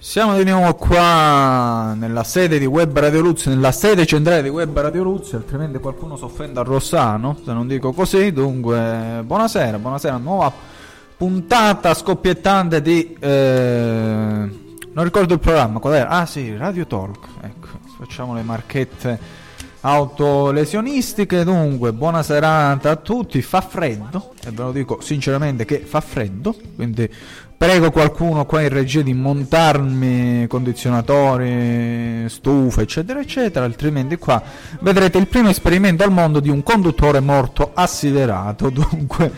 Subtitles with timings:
[0.00, 4.78] Siamo di nuovo qua nella sede di Web Radio Luzzi, nella sede centrale di Web
[4.78, 8.32] Radio Luzzi, altrimenti qualcuno si offende a Rossano, se non dico così.
[8.32, 10.52] Dunque, buonasera, buonasera, nuova
[11.16, 13.16] puntata scoppiettante di...
[13.18, 14.48] Eh,
[14.92, 16.08] non ricordo il programma, qual era?
[16.10, 17.66] Ah sì, Radio Talk, ecco,
[17.98, 19.18] facciamo le marchette
[19.80, 21.42] autolesionistiche.
[21.42, 23.42] Dunque, buona serata a tutti.
[23.42, 27.10] Fa freddo, e ve lo dico sinceramente che fa freddo, quindi
[27.58, 34.40] Prego qualcuno qua in regia di montarmi condizionatori, stufe, eccetera, eccetera, altrimenti qua
[34.78, 38.70] vedrete il primo esperimento al mondo di un conduttore morto assiderato.
[38.70, 39.32] Dunque,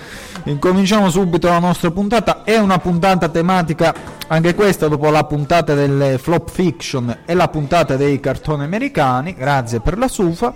[0.44, 2.44] incominciamo subito la nostra puntata.
[2.44, 3.94] È una puntata tematica,
[4.26, 9.34] anche questa dopo la puntata delle flop fiction e la puntata dei cartoni americani.
[9.34, 10.52] Grazie per la sufa.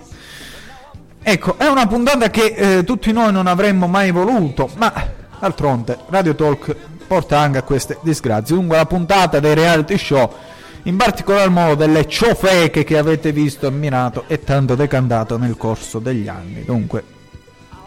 [1.23, 4.93] Ecco, è una puntata che eh, tutti noi non avremmo mai voluto, ma
[5.39, 6.75] d'altronde Radio Talk
[7.05, 8.55] porta anche a queste disgrazie.
[8.55, 10.31] Dunque la puntata dei reality show,
[10.83, 16.27] in particolar modo delle ciofeche che avete visto, ammirato e tanto decantato nel corso degli
[16.27, 16.63] anni.
[16.63, 17.03] Dunque,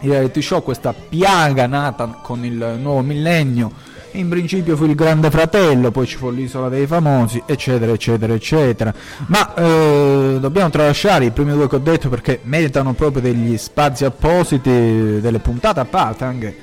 [0.01, 3.71] i reality show, questa piaga nata con il nuovo millennio,
[4.11, 8.93] in principio fu il Grande Fratello, poi ci fu l'isola dei famosi, eccetera, eccetera, eccetera.
[9.27, 14.05] Ma eh, dobbiamo tralasciare i primi due che ho detto perché meritano proprio degli spazi
[14.05, 16.57] appositi, delle puntate a parte anche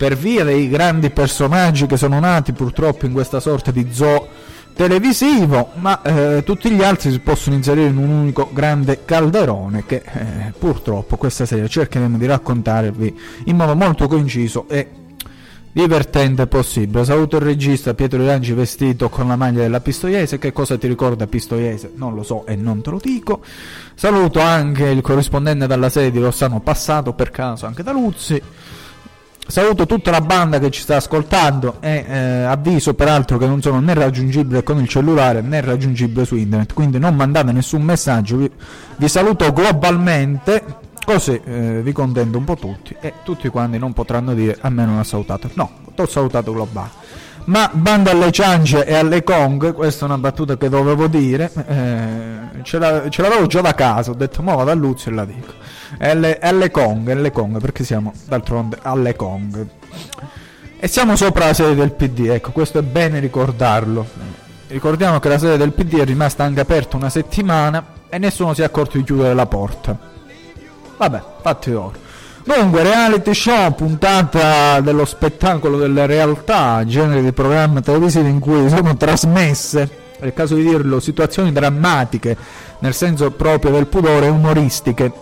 [0.00, 4.28] per via dei grandi personaggi che sono nati purtroppo in questa sorta di zoo
[4.72, 9.96] televisivo, ma eh, tutti gli altri si possono inserire in un unico grande calderone che
[10.02, 14.88] eh, purtroppo questa sera cercheremo di raccontarvi in modo molto conciso e
[15.70, 17.04] divertente possibile.
[17.04, 20.38] Saluto il regista Pietro Irangi vestito con la maglia della Pistoiese.
[20.38, 21.92] Che cosa ti ricorda Pistoiese?
[21.96, 23.42] Non lo so e non te lo dico.
[23.94, 28.40] Saluto anche il corrispondente dalla sede di Rossano Passato, per caso anche da Luzzi.
[29.50, 33.80] Saluto tutta la banda che ci sta ascoltando e eh, avviso peraltro che non sono
[33.80, 38.48] né raggiungibile con il cellulare né raggiungibile su internet, quindi non mandate nessun messaggio, vi,
[38.96, 40.62] vi saluto globalmente,
[41.04, 44.84] così eh, vi contento un po' tutti e tutti quanti non potranno dire a me
[44.84, 45.50] non ha salutato.
[45.54, 46.90] No, ti ho salutato globale.
[47.44, 52.62] Ma banda alle ciance e alle Kong, questa è una battuta che dovevo dire, eh,
[52.62, 55.24] ce, la, ce l'avevo già da casa, ho detto mo vado a Luzio e la
[55.24, 55.52] dico.
[55.98, 59.66] L, L Kong, L Kong, perché siamo d'altronde alle Kong.
[60.78, 64.06] E siamo sopra la sede del PD, ecco, questo è bene ricordarlo.
[64.68, 68.60] Ricordiamo che la sede del PD è rimasta anche aperta una settimana e nessuno si
[68.60, 69.98] è accorto di chiudere la porta.
[70.96, 72.08] Vabbè, fatti loro.
[72.42, 78.96] Dunque, reality show, puntata dello spettacolo della realtà, genere di programma televisivo in cui sono
[78.96, 82.36] trasmesse, è il caso di dirlo, situazioni drammatiche,
[82.78, 85.12] nel senso proprio del pudore, umoristiche,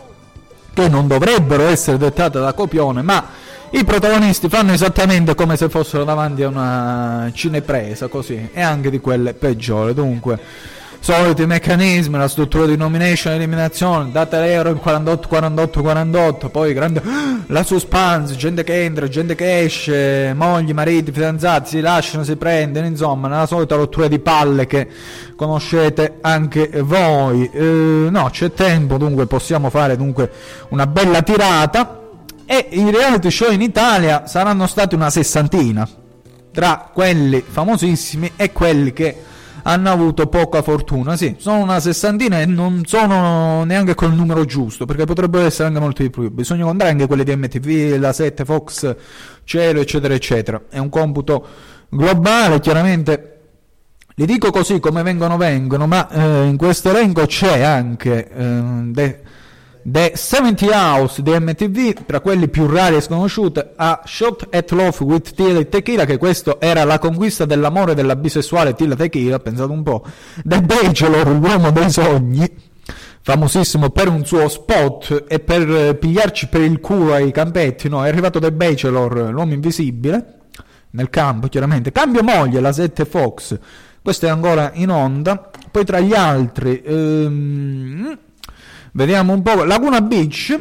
[0.73, 3.25] che non dovrebbero essere dettate da copione, ma
[3.71, 9.01] i protagonisti fanno esattamente come se fossero davanti a una cinepresa, così, e anche di
[9.01, 9.93] quelle peggiori.
[9.93, 10.39] Dunque,
[11.01, 17.03] soliti meccanismi, la struttura di nomination eliminazione, data l'euro in 48, 48, 48, poi grande,
[17.47, 22.87] la suspense, gente che entra, gente che esce, mogli, mariti, fidanzati, si lasciano, si prendono,
[22.87, 24.89] insomma, nella solita rottura di palle che
[25.37, 27.49] conoscete anche voi.
[27.53, 30.31] Eh, no, c'è tempo, dunque possiamo fare dunque
[30.71, 32.01] una bella tirata
[32.45, 35.87] e i reality show in Italia saranno stati una sessantina
[36.51, 39.23] tra quelli famosissimi e quelli che
[39.69, 41.15] hanno avuto poca fortuna.
[41.17, 45.79] Sì, sono una sessantina e non sono neanche col numero giusto, perché potrebbero essere anche
[45.81, 46.31] molti di più.
[46.31, 48.97] Bisogna contare anche quelli di MTV, la 7, Fox,
[49.45, 50.63] Cielo, eccetera, eccetera.
[50.71, 51.47] È un computo
[51.91, 53.35] globale, chiaramente.
[54.15, 59.21] Li dico così come vengono, vengono, ma eh, in questo elenco c'è anche eh, de-
[59.83, 64.97] The 70 House di MTV, tra quelli più rari e sconosciuti, a Shot at Love
[65.01, 69.83] with Tila Tequila, che questo era la conquista dell'amore della bisessuale Tila Tequila, pensate un
[69.83, 70.05] po'.
[70.45, 72.51] The Bachelor, l'uomo dei sogni,
[73.23, 78.05] famosissimo per un suo spot e per eh, pigliarci per il culo ai campetti, no?
[78.05, 80.39] È arrivato The Bachelor, l'uomo invisibile,
[80.91, 81.93] nel campo chiaramente.
[81.93, 83.59] Cambio moglie, la 7 Fox,
[84.03, 85.51] questo è ancora in onda.
[85.71, 86.83] Poi tra gli altri...
[86.85, 88.19] Ehm,
[88.93, 89.65] Vediamo un po'.
[89.65, 90.59] Laguna Beach.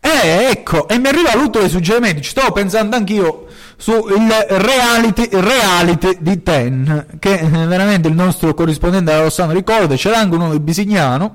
[0.00, 2.22] Eh, ecco, e mi arriva l'ultimo dei suggerimenti.
[2.22, 4.10] Ci stavo pensando anch'io sul
[4.48, 9.96] reality, reality di Ten, che veramente il nostro corrispondente della Rossano ricorda.
[9.96, 11.34] C'era anche uno di Bisignano,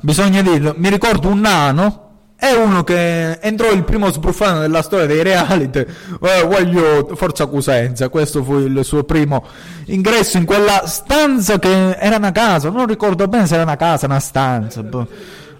[0.00, 0.74] bisogna dirlo.
[0.76, 2.09] Mi ricordo un nano.
[2.40, 5.80] È uno che entrò il primo sbruffano della storia dei reality.
[5.80, 8.08] Eh, voglio Forza Cusenza.
[8.08, 9.44] Questo fu il suo primo
[9.84, 12.70] ingresso in quella stanza che era una casa.
[12.70, 14.82] Non ricordo bene se era una casa, una stanza.
[14.82, 15.06] boh.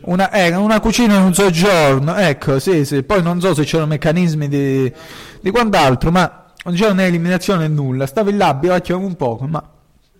[0.05, 2.17] Una, eh, una cucina in un soggiorno.
[2.17, 3.03] Ecco, sì, sì.
[3.03, 4.91] Poi non so se c'erano meccanismi di,
[5.39, 8.07] di quant'altro, ma non c'era né eliminazione né nulla.
[8.07, 9.63] Stavi là, bivacchiavo un poco, ma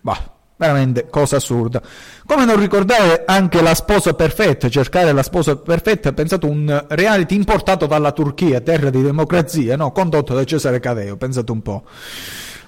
[0.03, 0.17] Bah,
[0.61, 1.81] veramente cosa assurda.
[2.25, 7.87] Come non ricordare anche la sposa perfetta, cercare la sposa perfetta, pensate un reality importato
[7.87, 9.91] dalla Turchia, terra di democrazia, no?
[9.91, 11.83] condotto da Cesare Caveo, pensate un po'.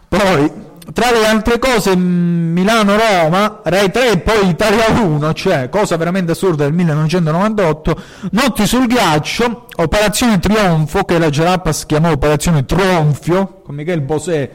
[0.07, 0.51] Poi,
[0.92, 6.63] tra le altre cose, Milano-Roma, Rai 3 e poi Italia 1, cioè cosa veramente assurda
[6.63, 8.01] del 1998,
[8.31, 14.50] Notti sul ghiaccio, Operazione Trionfo, che la Gerapas chiamò Operazione Tronfio, con Michele Bosè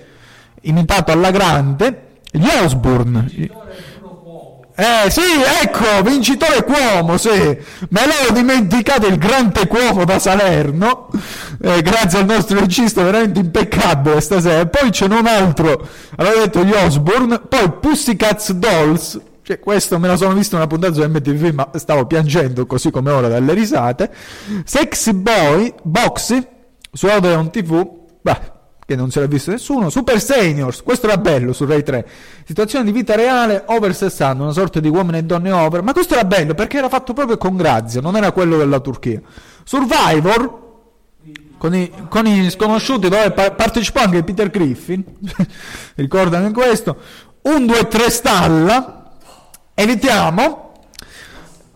[0.63, 3.27] imitato alla grande, gli Osbourne.
[4.81, 5.23] Eh sì,
[5.61, 7.31] ecco, vincitore Cuomo, sì.
[7.31, 11.09] Me l'ho dimenticato il grande Cuomo da Salerno,
[11.61, 14.67] eh, grazie al nostro regista veramente impeccabile stasera.
[14.67, 15.85] Poi c'è un altro,
[16.15, 20.71] avevo detto gli Osbourne, poi Pussycats Dolls, cioè, questo me lo sono visto in una
[20.71, 24.15] puntata su MTV, ma stavo piangendo così come ora dalle risate.
[24.63, 26.47] Sexy Boy, Boxy,
[26.93, 27.85] su Odeon TV,
[28.21, 28.39] beh,
[28.89, 29.91] che non se l'ha visto nessuno.
[29.91, 32.09] Super Seniors, questo era bello su Rai 3.
[32.47, 35.83] Situazione di vita reale, over 60, una sorta di uomini e donne over.
[35.83, 39.21] Ma questo era bello perché era fatto proprio con grazia, non era quello della Turchia.
[39.63, 40.61] Survivor,
[41.59, 45.05] con i, con i sconosciuti dove pa- partecipò anche Peter Griffin,
[45.97, 46.97] ricordano questo.
[47.43, 49.13] Un 2-3 stalla,
[49.75, 50.68] evitiamo.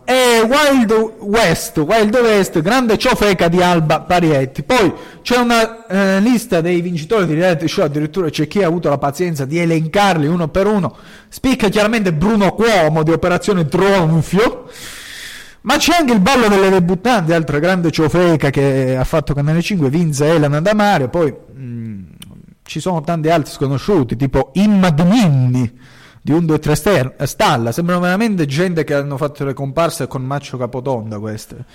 [0.05, 4.61] E Wild West, Wild West, grande ciofeca di Alba Parietti.
[4.63, 8.89] Poi c'è una eh, lista dei vincitori di reality show, addirittura c'è chi ha avuto
[8.89, 10.93] la pazienza di elencarli uno per uno.
[11.29, 14.69] Spicca chiaramente Bruno Cuomo di Operazione Tronfio.
[15.61, 19.89] Ma c'è anche il ballo delle debuttanti, altra grande ciofeca che ha fatto Canale 5,
[19.89, 21.07] vinse Elena Damario.
[21.07, 22.01] Poi mh, mm,
[22.63, 25.71] ci sono tanti altri sconosciuti, tipo Imma Dminni
[26.25, 27.73] di 1, 2, 3 ster- stalla.
[27.73, 31.65] Sembrano veramente gente che hanno fatto le comparse con Maccio Capotonda queste.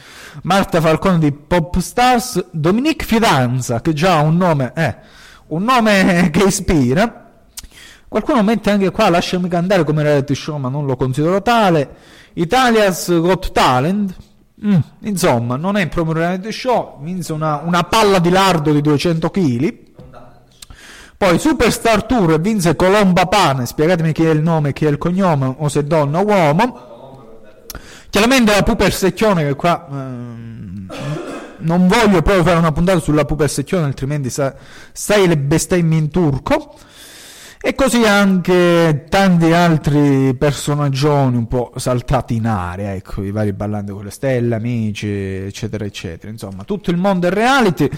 [0.43, 4.97] Marta Falcone di Popstars, Dominique Fidanza, che già ha un nome, eh,
[5.49, 7.27] un nome che ispira.
[8.09, 11.97] Qualcuno mette anche qua Lasciami cantare come reality show, ma non lo considero tale.
[12.33, 14.17] Italia's Got Talent.
[14.65, 18.81] Mm, insomma, non è proprio un reality show, vinse una, una palla di lardo di
[18.81, 19.88] 200 kg
[21.19, 25.53] poi Superstar Tour vinse Colomba Pane, spiegatemi chi è il nome, chi è il cognome,
[25.59, 26.87] o se donna o uomo.
[28.09, 29.87] Chiaramente la Puper Secchione che qua...
[29.91, 30.87] Ehm,
[31.59, 34.55] non voglio proprio fare una puntata sulla Puper Secchione, altrimenti sa,
[34.93, 36.75] sai le bestemmie in turco.
[37.61, 43.91] E così anche tanti altri personaggioni un po' saltati in aria, ecco, i vari ballanti
[43.91, 46.31] con le stelle, amici, eccetera, eccetera.
[46.31, 47.91] Insomma, tutto il mondo è reality.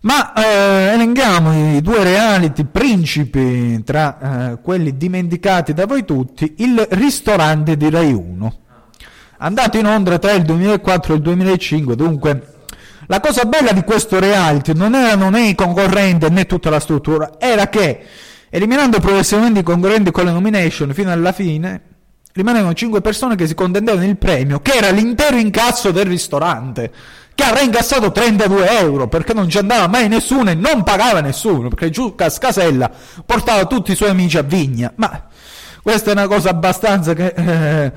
[0.00, 6.86] Ma eh, elenchiamo i due reality principi tra eh, quelli dimenticati da voi tutti, il
[6.90, 8.58] ristorante di Rai 1.
[9.38, 12.54] Andato in onda tra il 2004 e il 2005, dunque
[13.06, 17.32] la cosa bella di questo reality non erano né i concorrenti né tutta la struttura,
[17.38, 18.00] era che
[18.50, 21.82] eliminando progressivamente i concorrenti con le nomination fino alla fine,
[22.34, 26.92] rimanevano 5 persone che si contendevano il premio, che era l'intero incasso del ristorante
[27.38, 31.68] che avrà incassato 32 euro perché non ci andava mai nessuno e non pagava nessuno
[31.68, 32.90] perché giù Cascasella
[33.24, 34.92] portava tutti i suoi amici a Vigna.
[34.96, 35.22] Ma
[35.80, 37.26] questa è una cosa abbastanza che.
[37.36, 37.92] Eh,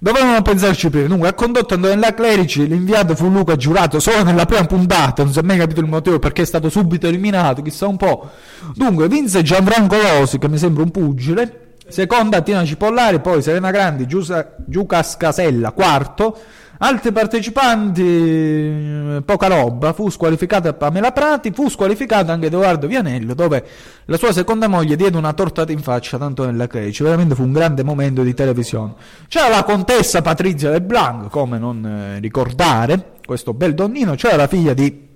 [0.00, 1.06] dovevano pensarci prima.
[1.06, 2.66] Dunque, ha condotto Antonella Clerici.
[2.66, 5.22] L'inviato fu Luca Giurato solo nella prima puntata.
[5.22, 7.62] Non si è mai capito il motivo perché è stato subito eliminato.
[7.62, 8.28] Chissà un po'.
[8.74, 11.76] Dunque, vinse Gianfranco Rosi, che mi sembra un pugile.
[11.86, 16.38] Seconda Tina Cipollari, poi Serena Grandi, Giucas Casella, quarto.
[16.82, 23.62] Altri partecipanti, poca roba, fu squalificata Pamela Prati, fu squalificato anche Edoardo Vianello, dove
[24.06, 27.52] la sua seconda moglie diede una tortata in faccia tanto nella Creci, veramente fu un
[27.52, 28.94] grande momento di televisione.
[29.28, 34.46] C'era la contessa Patrizia De Blanc, come non eh, ricordare, questo bel donnino, c'era la
[34.46, 35.06] figlia di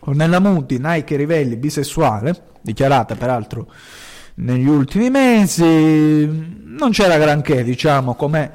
[0.00, 3.68] Ornella Muti, Nike Rivelli, bisessuale, dichiarata peraltro
[4.38, 6.26] negli ultimi mesi,
[6.64, 8.50] non c'era granché, diciamo, come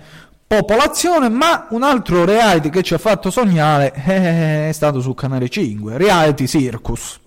[0.51, 5.48] popolazione, ma un altro reality che ci ha fatto sognare eh, è stato su Canale
[5.48, 7.22] 5, Reality Circus.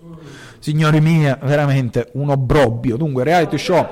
[0.59, 2.97] Signori miei, veramente un obbrobio.
[2.97, 3.83] Dunque, reality show.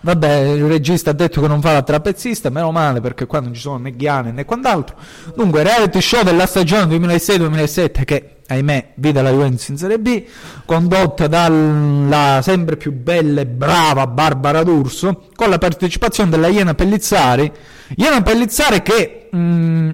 [0.00, 3.52] Vabbè, il regista ha detto che non fa la trapezzista, meno male perché qua non
[3.52, 4.96] ci sono né ghiane né quant'altro.
[5.34, 10.24] Dunque, reality show della stagione 2006-2007 che ahimè, vide la Juventus in Serie B,
[10.64, 17.52] condotta dalla sempre più bella e brava Barbara D'Urso, con la partecipazione della Iena Pellizzari.
[17.96, 19.90] Iena Pellizzari che mh, mm,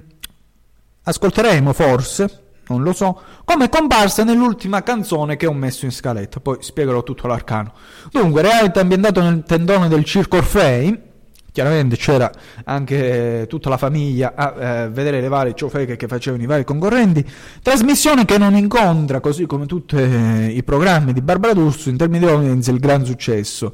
[1.03, 6.57] ascolteremo forse, non lo so, come comparsa nell'ultima canzone che ho messo in scaletta, poi
[6.61, 7.73] spiegherò tutto l'arcano.
[8.09, 11.04] Dunque, reality ambientato nel tendone del Circo Orfei,
[11.55, 12.29] chiaramente c'era
[12.65, 17.25] anche tutta la famiglia a eh, vedere le varie ciofeche che facevano i vari concorrenti.
[17.63, 22.25] Trasmissione che non incontra, così come tutti eh, i programmi di Barbara D'Urso, in termini
[22.25, 23.73] di audience il gran successo.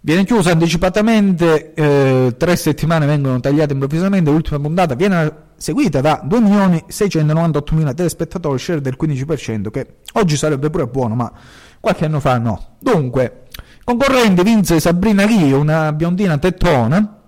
[0.00, 7.94] Viene chiusa anticipatamente, eh, tre settimane vengono tagliate improvvisamente, l'ultima puntata viene seguita da 2.698.000
[7.94, 11.32] telespettatori, share del 15%, che oggi sarebbe pure buono, ma
[11.80, 12.76] qualche anno fa no.
[12.78, 13.46] Dunque,
[13.88, 17.20] concorrente vinse Sabrina Ghio, una biondina tettona,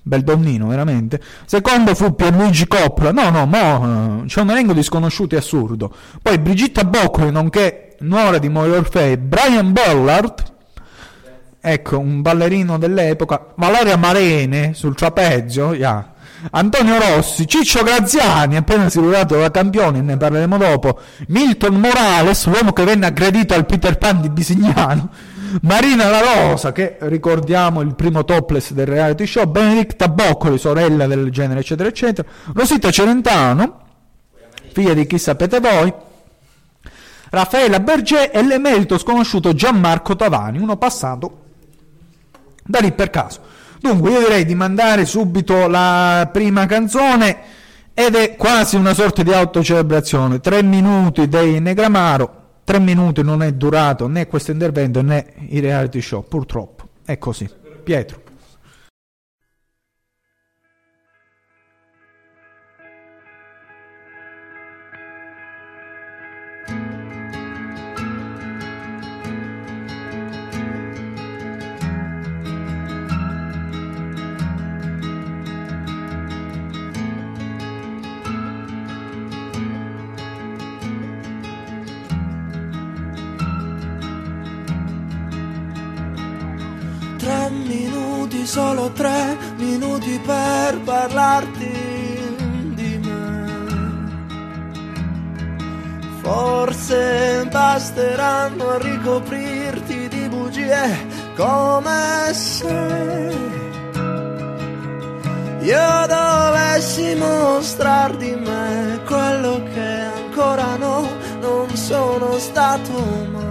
[0.00, 1.20] bel donnino veramente.
[1.44, 5.94] Secondo fu Pierluigi Coppola, no no, mo, c'è un elenco di sconosciuti assurdo.
[6.22, 10.42] Poi Brigitta Boccoli, nonché nuora di Moira Orfei, Brian Bollard,
[11.60, 16.14] ecco, un ballerino dell'epoca, Valeria Marene sul trapezio, yeah.
[16.50, 22.84] Antonio Rossi, Ciccio Graziani, appena silurato da campione, ne parleremo dopo, Milton Morales, l'uomo che
[22.84, 25.10] venne aggredito al Peter Pan di Bisignano,
[25.62, 31.30] Marina La Rosa, che ricordiamo il primo topless del reality show, Benedicta Boccoli, sorella del
[31.30, 33.80] genere, eccetera, eccetera, Rosita Celentano,
[34.72, 35.92] figlia di chi sapete voi,
[37.30, 41.44] Raffaella Berger e l'emerito sconosciuto Gianmarco Tavani, uno passato
[42.62, 43.54] da lì per caso.
[43.80, 47.36] Dunque io direi di mandare subito la prima canzone
[47.94, 53.52] ed è quasi una sorta di autocelebrazione, tre minuti dei Negramaro, tre minuti non è
[53.52, 57.48] durato né questo intervento né i reality show, purtroppo, è così.
[57.82, 58.25] Pietro.
[88.96, 91.72] Tre minuti per parlarti
[92.74, 93.48] di me.
[96.22, 103.54] Forse basteranno a ricoprirti di bugie come se
[105.66, 111.08] io dovessi mostrar di me quello che ancora no,
[111.40, 112.92] non sono stato
[113.32, 113.44] mai.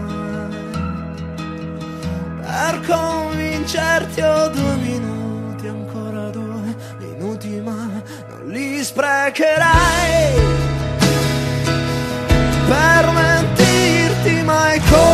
[2.40, 5.25] Per convincerti ho due minuti,
[8.96, 10.32] sprecherai
[12.66, 15.05] per mentirti mai come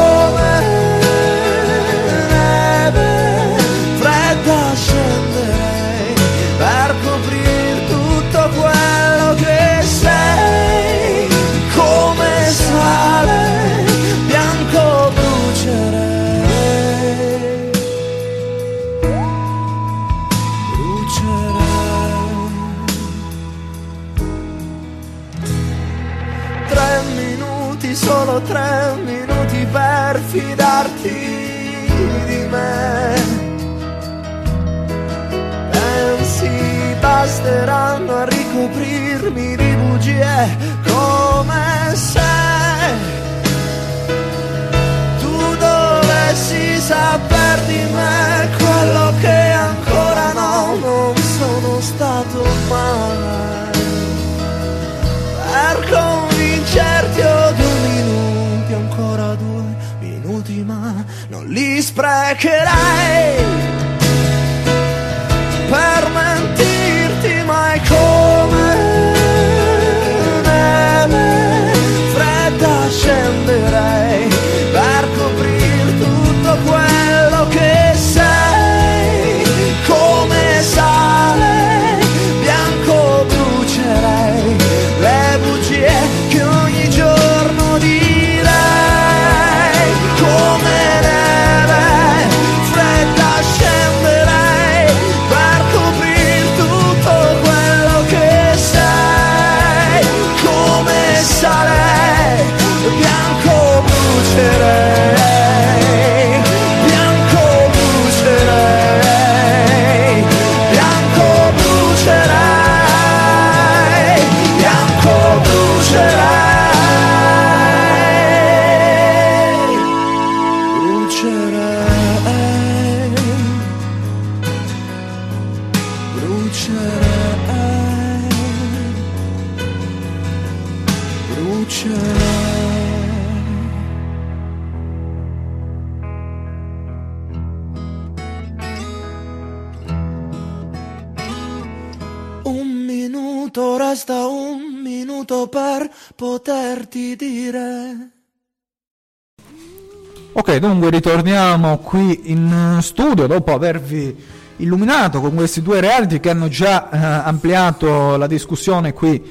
[150.51, 154.13] Ok, dunque ritorniamo qui in studio dopo avervi
[154.57, 159.23] illuminato con questi due reality che hanno già eh, ampliato la discussione qui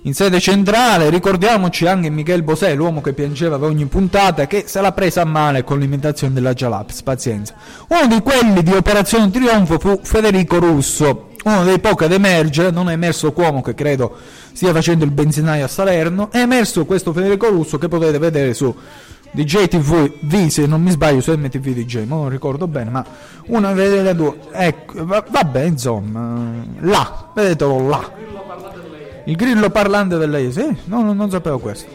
[0.00, 1.10] in sede centrale.
[1.10, 5.26] Ricordiamoci anche Michel Bosè, l'uomo che piangeva per ogni puntata, che se l'ha presa a
[5.26, 7.02] male con l'imitazione della Jalaps.
[7.02, 7.52] Pazienza.
[7.88, 12.70] Uno di quelli di Operazione Trionfo fu Federico Russo, uno dei pochi ad emergere.
[12.70, 14.16] Non è emerso Cuomo, che credo
[14.54, 16.30] stia facendo il benzinaio a Salerno.
[16.30, 18.74] È emerso questo Federico Russo che potete vedere su
[19.34, 23.04] DJ TV, se non mi sbaglio su MTV DJ, ma non ricordo bene, ma
[23.46, 28.12] una delle due, ecco, vabbè, insomma, là, vedetelo là.
[29.24, 31.90] Il grillo parlante delle sì, no, non, non sapevo questo.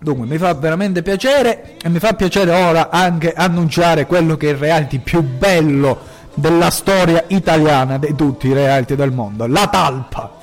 [0.00, 4.52] Dunque, mi fa veramente piacere e mi fa piacere ora anche annunciare quello che è
[4.52, 5.96] il reality più bello
[6.34, 10.37] della storia italiana di tutti i reality del mondo, La Talpa.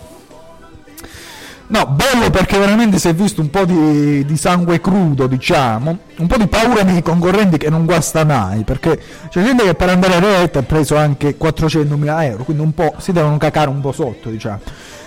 [1.67, 6.27] No, bello perché veramente si è visto un po' di, di, sangue crudo, diciamo, un
[6.27, 10.13] po' di paura nei concorrenti che non guasta mai, perché c'è gente che per andare
[10.13, 13.91] a rete ha preso anche 400.000 euro, quindi un po' si devono cacare un po'
[13.91, 14.59] sotto, diciamo.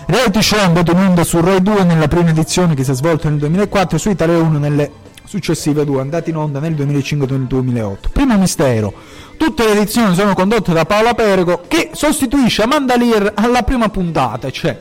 [0.07, 2.95] Reality show è andato in onda su Rai 2 nella prima edizione che si è
[2.95, 4.91] svolta nel 2004 e su Italia 1 nelle
[5.29, 8.09] successive due, andate in onda nel 2005 e nel 2008.
[8.13, 8.93] Primo mistero,
[9.37, 14.51] tutte le edizioni sono condotte da Paola Perego che sostituisce Amanda Lear alla prima puntata,
[14.51, 14.77] cioè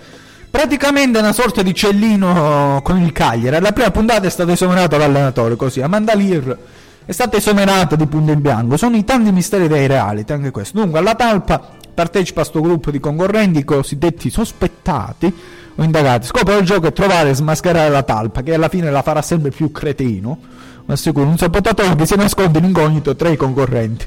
[0.49, 3.61] praticamente una sorta di cellino con il Cagliari.
[3.61, 5.81] La prima puntata è stata esonerata dall'allenatore, così.
[5.81, 6.57] Amanda Lear
[7.05, 8.75] è stata esonerata di punto in bianco.
[8.77, 10.79] Sono i tanti misteri dei reality, anche questo.
[10.79, 15.33] Dunque, alla talpa partecipa questo gruppo di concorrenti cosiddetti sospettati
[15.75, 16.27] o indagati.
[16.27, 19.51] Scopo del gioco è trovare e smascherare la talpa, che alla fine la farà sempre
[19.51, 20.37] più cretino.
[20.85, 24.05] Ma sicuro, un sabotatore che si nasconde in incognito tra i concorrenti.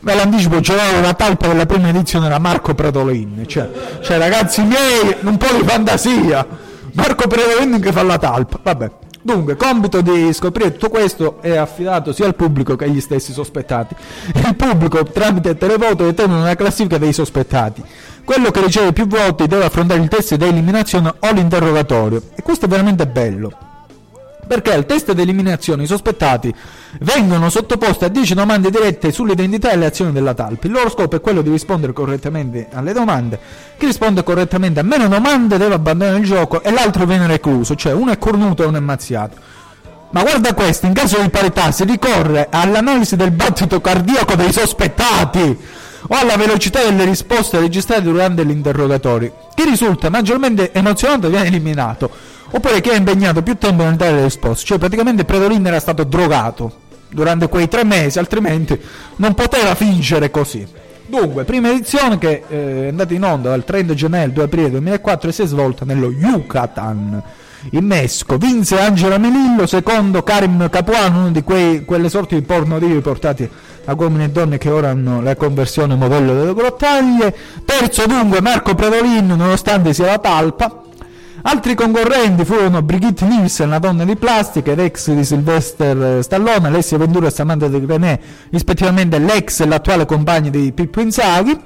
[0.00, 3.44] Ve l'anticipo, c'era la talpa della prima edizione era Marco Pratolin.
[3.46, 3.68] Cioè,
[4.00, 6.46] cioè, ragazzi miei, un po' di fantasia.
[6.92, 8.60] Marco Pratolin che fa la talpa.
[8.62, 8.90] Vabbè.
[9.20, 13.94] Dunque, compito di scoprire tutto questo è affidato sia al pubblico che agli stessi sospettati.
[14.34, 17.82] Il pubblico, tramite televoto, determina una classifica dei sospettati.
[18.24, 22.22] Quello che riceve più voti deve affrontare il test di eliminazione o l'interrogatorio.
[22.36, 23.67] E questo è veramente bello
[24.48, 26.52] perché al test di eliminazione i sospettati
[27.00, 30.64] vengono sottoposti a 10 domande dirette sull'identità e le azioni della TALP.
[30.64, 33.38] Il loro scopo è quello di rispondere correttamente alle domande.
[33.76, 37.92] Chi risponde correttamente a meno domande deve abbandonare il gioco e l'altro viene recluso, cioè
[37.92, 39.36] uno è cornuto e uno è mazziato.
[40.10, 45.58] Ma guarda questo, in caso di parità si ricorre all'analisi del battito cardiaco dei sospettati
[46.08, 49.48] o alla velocità delle risposte registrate durante l'interrogatorio.
[49.54, 52.10] Chi risulta maggiormente emozionato viene eliminato
[52.50, 56.04] oppure chi ha impegnato più tempo nel dare le risposte, cioè praticamente Predolin era stato
[56.04, 58.78] drogato durante quei tre mesi, altrimenti
[59.16, 60.66] non poteva fingere così.
[61.06, 65.30] Dunque, prima edizione che eh, è andata in onda dal 30 gennaio 2 aprile 2004
[65.30, 67.22] e si è svolta nello Yucatan
[67.70, 68.36] in Messico.
[68.36, 73.48] Vinse Angela Melillo, secondo Karim Capuano, uno di quei, quelle sorti di pornodivi portati
[73.86, 77.34] a uomini e donne che ora hanno la conversione modello delle grottaglie.
[77.64, 80.82] Terzo dunque Marco Predolin, nonostante sia la talpa.
[81.40, 86.98] Altri concorrenti furono Brigitte Nielsen, la donna di plastica, ed ex di Sylvester Stallone, Alessia
[86.98, 88.20] Ventura e Samantha De René,
[88.50, 91.56] rispettivamente l'ex e l'attuale compagno di Pippo Inzaghi.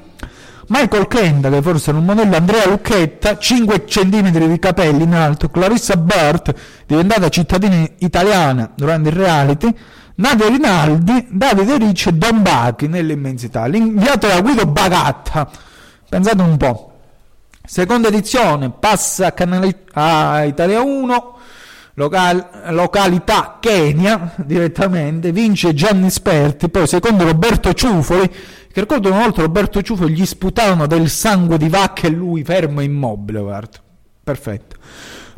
[0.69, 5.49] Michael Kenda, che forse era un modello, Andrea Lucchetta, 5 cm di capelli in alto,
[5.49, 6.55] Clarissa Bart,
[6.87, 9.75] diventata cittadina italiana durante il reality,
[10.17, 13.67] Nadia Rinaldi, Davide Ricci e Don Bachi nell'immensità.
[13.67, 15.49] L'inviato era Guido Bagatta.
[16.09, 16.92] Pensate un po'.
[17.65, 21.39] Seconda edizione passa a, canale, a Italia 1,
[21.95, 29.43] local, località Kenya direttamente, vince Gianni Sperti, poi secondo Roberto Ciufoli, che ricordo una volta
[29.43, 33.79] Roberto Ciufoli gli sputarono del sangue di vacca e lui fermo e immobile, guarda.
[34.25, 34.77] Perfetto.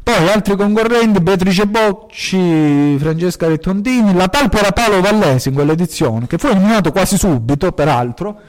[0.02, 6.38] Poi altri concorrenti, Beatrice Bocci, Francesca Rettontini, la talpa era Paolo Vallesi in quell'edizione, che
[6.38, 8.40] fu eliminato quasi subito, peraltro,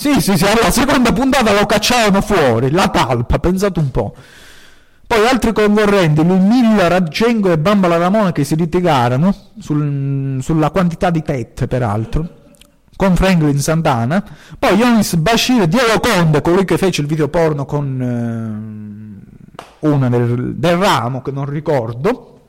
[0.00, 4.14] sì, sì, sì, alla seconda puntata lo cacciavano fuori, la talpa, pensate un po'.
[5.06, 11.22] Poi altri concorrenti, Lumilla, Raggengo e Bambola Ramona che si litigarono sul, sulla quantità di
[11.22, 12.26] tette, peraltro,
[12.96, 14.24] con Franklin Santana.
[14.58, 20.54] Poi Yonis Bashir Diego Conde, colui che fece il video porno con eh, una del,
[20.54, 22.39] del ramo, che non ricordo.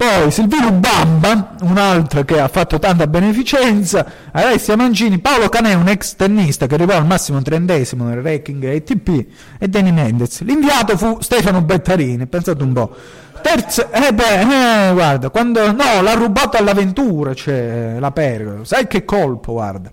[0.00, 5.88] Poi Silvino Bamba, un altro che ha fatto tanta beneficenza, Alessia Mancini, Paolo Canè, un
[5.88, 9.26] ex tennista che arrivò al massimo trentesimo nel ranking ATP,
[9.58, 10.40] e Danny Mendez.
[10.40, 12.96] L'inviato fu Stefano Bettarini, pensate un po'.
[13.42, 19.04] Terzo, eh beh, eh, guarda, quando, no, l'ha rubato all'avventura, cioè, la perga, sai che
[19.04, 19.92] colpo, guarda.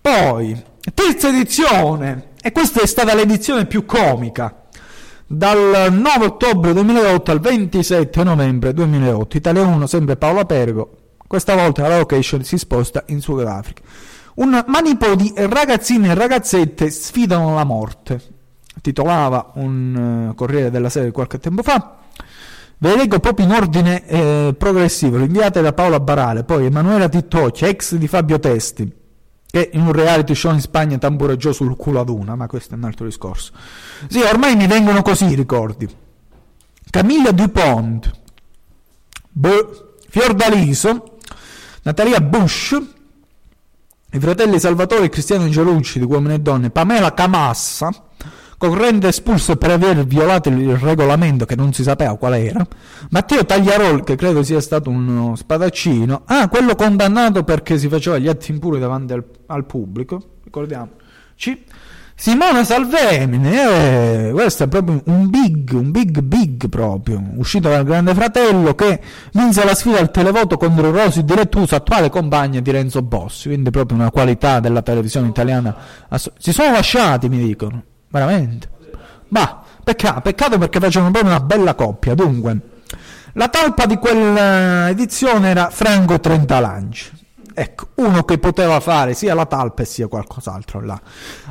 [0.00, 0.60] Poi,
[0.92, 4.65] terza edizione, e questa è stata l'edizione più comica
[5.26, 9.36] dal 9 ottobre 2008 al 27 novembre 2008.
[9.36, 10.90] Italia 1, sempre Paola Pergo.
[11.26, 13.82] Questa volta la location si sposta in Sudafrica.
[14.34, 18.20] Un manipo di ragazzine e ragazzette sfidano la morte.
[18.80, 21.98] Titolava un uh, Corriere della Sera qualche tempo fa.
[22.78, 27.64] Ve le leggo proprio in ordine eh, progressivo, inviate da Paola Barale, poi Emanuela Tittocchi,
[27.64, 28.92] ex di Fabio Testi,
[29.56, 32.76] che in un reality show in Spagna tambureggiò sul culo ad una, ma questo è
[32.76, 33.52] un altro discorso.
[34.06, 35.88] Sì, ormai mi vengono così i ricordi.
[36.90, 38.10] Camilla Dupont,
[39.30, 41.16] Bo, Fiordaliso,
[41.84, 42.78] Natalia Bush,
[44.10, 47.88] i fratelli Salvatore e Cristiano Angelucci di Uomini e Donne, Pamela Camassa,
[48.58, 52.66] Corrente espulso per aver violato il regolamento che non si sapeva qual era.
[53.10, 56.22] Matteo Tagliarol, che credo sia stato uno spadaccino.
[56.24, 60.36] Ah, quello condannato perché si faceva gli atti impuri davanti al, al pubblico.
[60.42, 61.64] Ricordiamoci.
[62.18, 68.14] Simona Salvemine, eh, questo è proprio un big, un big big proprio, uscito dal Grande
[68.14, 69.00] Fratello che
[69.32, 73.98] vinse la sfida al televoto contro Rosy Direttuso, attuale compagna di Renzo Bossi, quindi proprio
[73.98, 75.76] una qualità della televisione italiana.
[76.38, 77.82] Si sono lasciati, mi dicono
[78.18, 78.68] veramente.
[79.28, 82.14] Ma peccato, peccato perché facevano proprio una bella coppia.
[82.14, 82.60] Dunque,
[83.32, 87.12] la talpa di quell'edizione era Franco Trentalanci.
[87.58, 91.00] Ecco, uno che poteva fare sia la talpa e sia qualcos'altro là.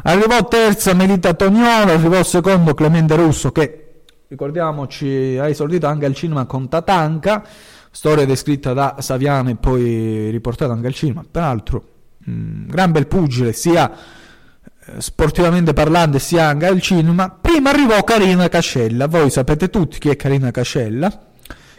[0.04, 6.46] Arrivò terza Melita Toniolo, arrivò secondo Clemente Russo che, ricordiamoci, ha esordito anche al cinema
[6.46, 7.44] con Tatanka,
[7.90, 11.24] storia descritta da Saviano e poi riportata anche al cinema.
[11.30, 11.84] Peraltro,
[12.20, 13.92] mh, gran bel pugile, sia
[14.98, 19.08] sportivamente parlando sia anche al cinema, prima arrivò Carina Cascella.
[19.08, 21.28] Voi sapete tutti chi è Carina Cascella,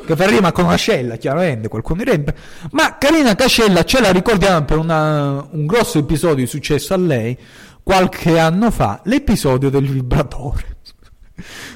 [0.04, 2.34] che fa rima con Ascella, chiaramente, qualcuno direbbe,
[2.72, 7.36] ma Carina Cascella ce la ricordiamo per una, un grosso episodio successo a lei
[7.82, 10.76] qualche anno fa, l'episodio del vibratore.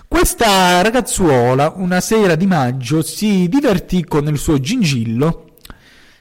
[0.09, 5.50] Questa ragazzuola, una sera di maggio, si divertì con il suo gingillo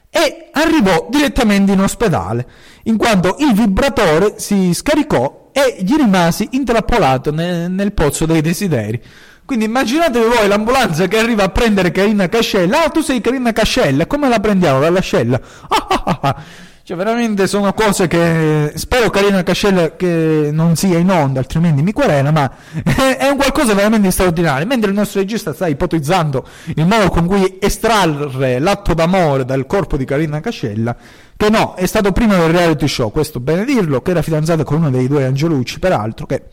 [0.10, 2.48] e arrivò direttamente in ospedale,
[2.84, 9.02] in quanto il vibratore si scaricò e gli rimasi intrappolato nel, nel pozzo dei desideri.
[9.46, 12.84] Quindi immaginatevi voi l'ambulanza che arriva a prendere Carina Cascella.
[12.84, 15.40] Ah, tu sei Carina Cascella, come la prendiamo dall'ascella?
[15.68, 16.44] Ah, ah, ah, ah.
[16.90, 21.92] Cioè, veramente sono cose che spero Carina Cascella che non sia in onda, altrimenti mi
[21.92, 22.52] querela, ma
[23.16, 24.66] è un qualcosa veramente straordinario.
[24.66, 29.98] Mentre il nostro regista sta ipotizzando il modo con cui estrarre l'atto d'amore dal corpo
[29.98, 30.98] di Carina Cascella,
[31.38, 34.78] che no, è stato prima del reality show, questo bene dirlo, che era fidanzata con
[34.78, 36.46] uno dei due Angelucci, peraltro, che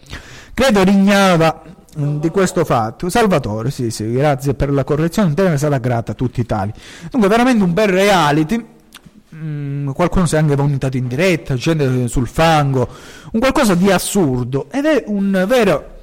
[0.53, 1.63] credo rignava
[1.97, 3.09] di questo fatto.
[3.09, 6.75] Salvatore, sì, sì, grazie per la correzione, te ne sarà grata a tutti i tali.
[7.11, 8.75] Dunque, veramente un bel reality
[9.35, 12.89] Mm, qualcuno si è anche vomitato in diretta, gente sul fango,
[13.33, 15.95] un qualcosa di assurdo ed è un vero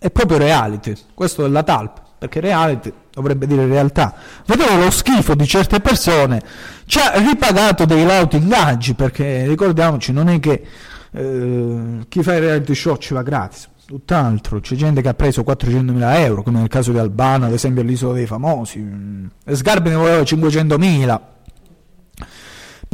[0.00, 4.14] e proprio reality, questo della talp, perché reality dovrebbe dire realtà.
[4.44, 6.42] Vedevo lo schifo di certe persone,
[6.86, 10.66] ci ha ripagato dei lauti ingaggi, perché ricordiamoci, non è che
[11.12, 15.42] eh, chi fa il reality show ci va gratis, tutt'altro, c'è gente che ha preso
[15.42, 19.94] 400.000 euro, come nel caso di Albano, ad esempio all'isola dei famosi, mm, Sgarbi ne
[19.94, 21.20] voleva 500.000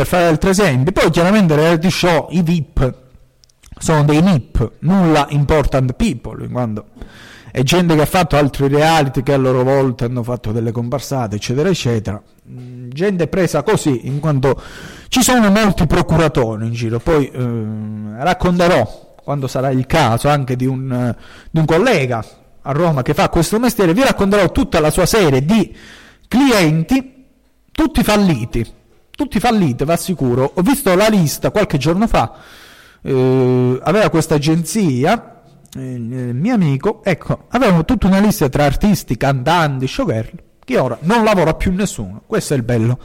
[0.00, 0.92] per fare altri esempi.
[0.92, 2.94] Poi chiaramente reality show, i VIP,
[3.78, 6.86] sono dei NIP, nulla important people, quando
[7.50, 11.36] è gente che ha fatto altri reality che a loro volta hanno fatto delle comparsate,
[11.36, 12.22] eccetera, eccetera.
[12.48, 14.58] Mm, gente presa così, in quanto
[15.08, 16.98] ci sono molti procuratori in giro.
[16.98, 21.14] Poi eh, racconterò, quando sarà il caso, anche di un,
[21.50, 22.24] di un collega
[22.62, 25.76] a Roma che fa questo mestiere, vi racconterò tutta la sua serie di
[26.26, 27.26] clienti,
[27.70, 28.78] tutti falliti
[29.20, 30.50] tutti falliti, va sicuro.
[30.54, 32.32] Ho visto la lista qualche giorno fa,
[33.02, 35.42] eh, aveva questa agenzia,
[35.76, 40.32] eh, il mio amico, ecco, avevano tutta una lista tra artisti, cantanti, showgirl,
[40.64, 42.22] che ora non lavora più nessuno.
[42.24, 42.98] Questo è il bello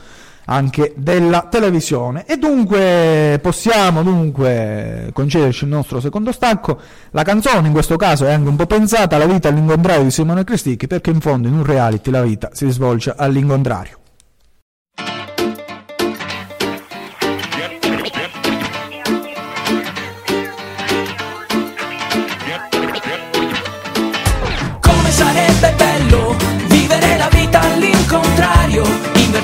[0.48, 7.74] anche della televisione e dunque possiamo dunque concederci il nostro secondo stacco la canzone in
[7.74, 11.20] questo caso è anche un po' pensata la vita all'incontrario di Simone Cristicchi perché in
[11.20, 13.98] fondo in un reality la vita si svolge all'incontrario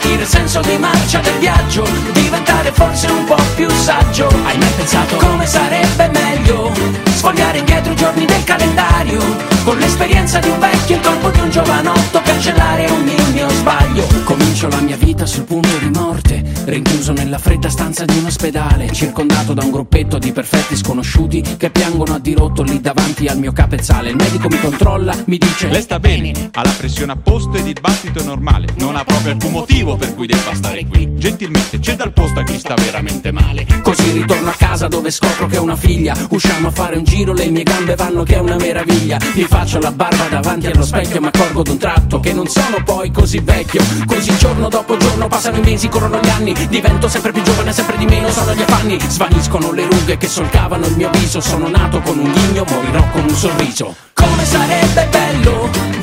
[0.04, 4.28] il senso di marcia del viaggio, diventare forse un po' più saggio.
[4.28, 6.72] Hai mai pensato come sarebbe meglio
[7.06, 9.20] sfogliare indietro i giorni del calendario,
[9.64, 14.08] con l'esperienza di un vecchio, il corpo di un giovanotto, cancellare ogni mio sbaglio.
[14.24, 18.92] Comincio la mia vita sul punto di morte Rinchiuso nella fredda stanza di un ospedale
[18.92, 23.52] Circondato da un gruppetto di perfetti sconosciuti Che piangono a dirotto lì davanti al mio
[23.52, 24.10] capezzale.
[24.10, 27.68] Il medico mi controlla, mi dice Lei sta bene, ha la pressione a posto ed
[27.68, 31.10] il battito è normale Non ha proprio alcun motivo per cui debba stare qui.
[31.16, 33.66] Gentilmente c'è dal posto a chi sta veramente male.
[33.82, 36.16] Così ritorno a casa dove scopro che ho una figlia.
[36.30, 39.18] Usciamo a fare un giro, le mie gambe vanno che è una meraviglia.
[39.34, 43.12] Mi faccio la barba davanti allo specchio mi accorgo d'un tratto Che non sono poi
[43.12, 43.84] così vecchio.
[44.06, 46.54] Così giorno dopo giorno passano i mesi, corrono gli anni.
[46.70, 49.00] Divento sempre più giovane, sempre di meno sono gli affanni.
[49.08, 51.40] Svaniscono le rughe che solcavano il mio viso.
[51.42, 53.96] Sono nato con un ghigno, morirò con un sorriso.
[54.14, 56.01] Come sarebbe bello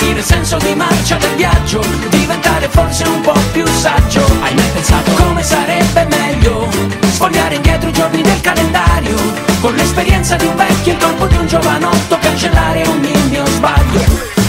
[0.00, 4.24] Invertire il senso di marcia del viaggio Diventare forse un po' più saggio.
[4.40, 6.68] Hai mai pensato come sarebbe meglio
[7.10, 9.16] Sfogliare indietro i giorni del calendario
[9.60, 14.39] Con l'esperienza di un vecchio e il corpo di un giovanotto Cancellare ogni mio sbaglio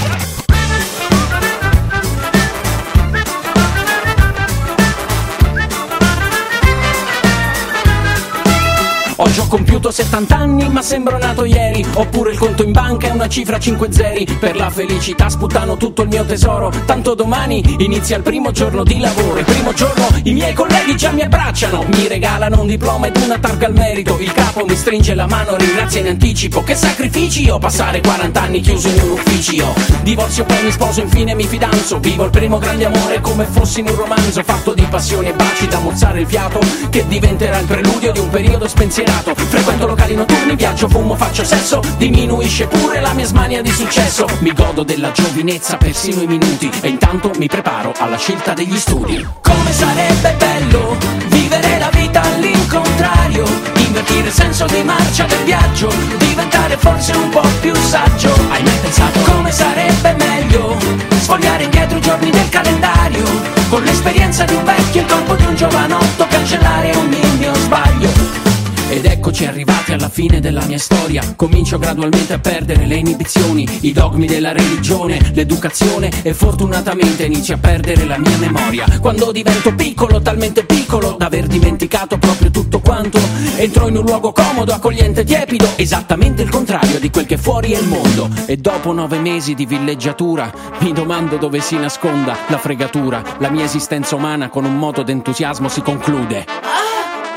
[9.32, 11.86] Oggi ho compiuto 70 anni ma sembro nato ieri.
[11.94, 14.26] Oppure il conto in banca è una cifra 5 zeri.
[14.26, 16.70] Per la felicità sputtano tutto il mio tesoro.
[16.84, 19.40] Tanto domani inizia il primo giorno di lavoro.
[19.40, 21.86] Il primo giorno i miei colleghi già mi abbracciano.
[21.94, 24.20] Mi regalano un diploma ed una targa al merito.
[24.20, 26.62] Il capo mi stringe la mano, ringrazia in anticipo.
[26.62, 29.74] Che sacrifici ho passare 40 anni chiuso in un ufficio?
[30.02, 32.00] Divorzio poi mi sposo, infine mi fidanzo.
[32.00, 34.44] Vivo il primo grande amore come fossi in un romanzo.
[34.44, 38.30] Fatto di passioni e baci da mozzare il fiato Che diventerà il preludio di un
[38.30, 41.80] periodo spensierato Frequento locali notturni, viaggio, fumo, faccio sesso.
[41.98, 44.26] Diminuisce pure la mia smania di successo.
[44.40, 46.72] Mi godo della giovinezza persino i minuti.
[46.82, 49.26] E intanto mi preparo alla scelta degli studi.
[49.42, 53.46] Come sarebbe bello vivere la vita all'incontrario?
[53.78, 55.94] Invertire il senso di marcia del viaggio.
[56.18, 58.34] Diventare forse un po' più saggio.
[58.50, 60.78] Hai mai pensato come sarebbe meglio
[61.22, 63.24] Sfogliare indietro i giorni del calendario?
[63.70, 68.51] Con l'esperienza di un vecchio e il corpo di un giovanotto Cancellare ogni mio sbaglio
[68.92, 71.34] ed eccoci arrivati alla fine della mia storia.
[71.38, 77.58] Comincio gradualmente a perdere le inibizioni I dogmi della religione, l'educazione E fortunatamente inizio a
[77.58, 78.86] perdere la mia memoria.
[79.00, 83.18] Quando divento piccolo, talmente piccolo Da aver dimenticato proprio tutto quanto
[83.56, 87.80] Entro in un luogo comodo, accogliente, tiepido Esattamente il contrario di quel che fuori è
[87.80, 88.30] il mondo.
[88.46, 93.24] E dopo nove mesi di villeggiatura Mi domando dove si nasconda la fregatura.
[93.40, 96.46] La mia esistenza umana con un moto d'entusiasmo si conclude.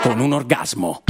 [0.03, 1.03] Con un orgasmo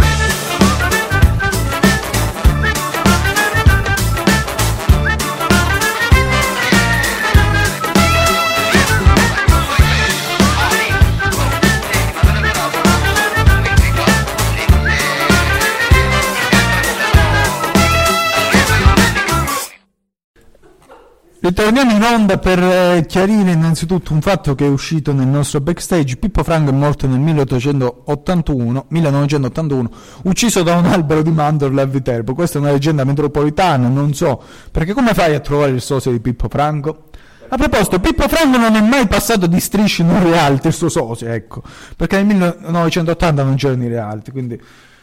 [21.44, 26.16] Ritorniamo in onda per eh, chiarire innanzitutto un fatto che è uscito nel nostro backstage.
[26.16, 29.90] Pippo Franco è morto nel 1881, 1981,
[30.22, 32.32] ucciso da un albero di mandorle a Viterbo.
[32.32, 36.18] Questa è una leggenda metropolitana, non so, perché come fai a trovare il sosia di
[36.18, 37.08] Pippo Franco?
[37.48, 40.88] A proposito, Pippo Franco non è mai passato di strisci in un reality, il suo
[40.88, 41.62] socio, ecco,
[41.94, 44.58] perché nel 1980 non c'erano i reality, quindi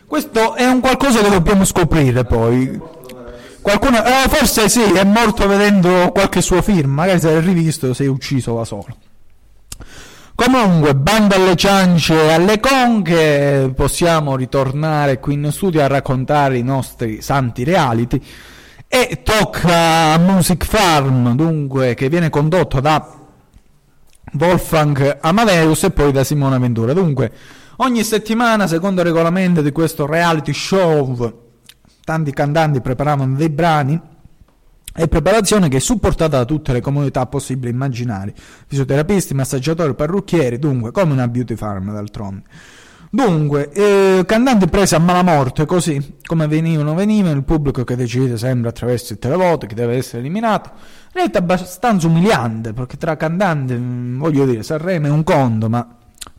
[0.08, 3.00] questo è un qualcosa che dobbiamo scoprire poi.
[3.62, 8.08] Qualcuno, eh, forse sì, è morto vedendo qualche suo film, magari se l'hai rivisto sei
[8.08, 8.98] ucciso da solo.
[10.34, 16.64] Comunque, bando alle ciance e alle conche, possiamo ritornare qui in studio a raccontare i
[16.64, 18.20] nostri santi reality.
[18.88, 23.08] E tocca a Music Farm, dunque, che viene condotto da
[24.40, 26.94] Wolfgang Amadeus e poi da Simona Ventura.
[26.94, 27.32] Dunque,
[27.78, 31.51] ogni settimana, secondo il regolamento di questo reality show,
[32.04, 34.00] tanti cantanti preparavano dei brani
[34.94, 38.34] e preparazione che è supportata da tutte le comunità possibili e immaginari,
[38.68, 42.44] fisioterapisti, massaggiatori, parrucchieri, dunque come una beauty farm d'altronde.
[43.14, 48.70] Dunque, eh, cantanti presi a malamorte così come venivano, venivano, il pubblico che decide sempre
[48.70, 50.72] attraverso il televoto chi deve essere eliminato.
[51.12, 55.86] Realtà abbastanza umiliante perché tra cantanti, mh, voglio dire, Sanremo è un conto, ma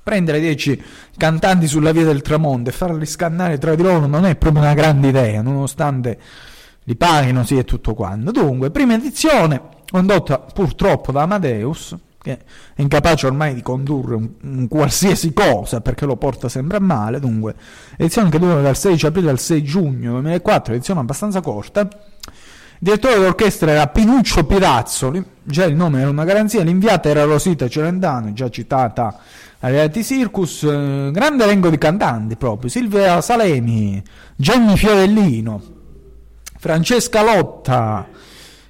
[0.03, 0.83] prendere 10
[1.17, 4.75] cantanti sulla via del tramonto e farli scannare tra di loro non è proprio una
[4.75, 6.19] grande idea, nonostante
[6.85, 8.31] li paghino sì e tutto quanto.
[8.33, 12.39] Dunque, prima edizione, condotta purtroppo da Amadeus, che
[12.75, 17.21] è incapace ormai di condurre un, un qualsiasi cosa perché lo porta sempre a male.
[17.21, 17.55] Dunque,
[17.97, 21.89] edizione che dura dal 16 aprile al 6 giugno 2004, edizione abbastanza corta.
[22.83, 28.33] Direttore d'orchestra era Pinuccio Pirazzoli, già il nome era una garanzia, l'inviata era Rosita Celentano,
[28.33, 29.21] già citata
[29.61, 34.03] a Reality Circus, eh, grande elenco di cantanti proprio, Silvia Salemi,
[34.35, 35.63] Gianni Fiorellino,
[36.59, 38.09] Francesca Lotta,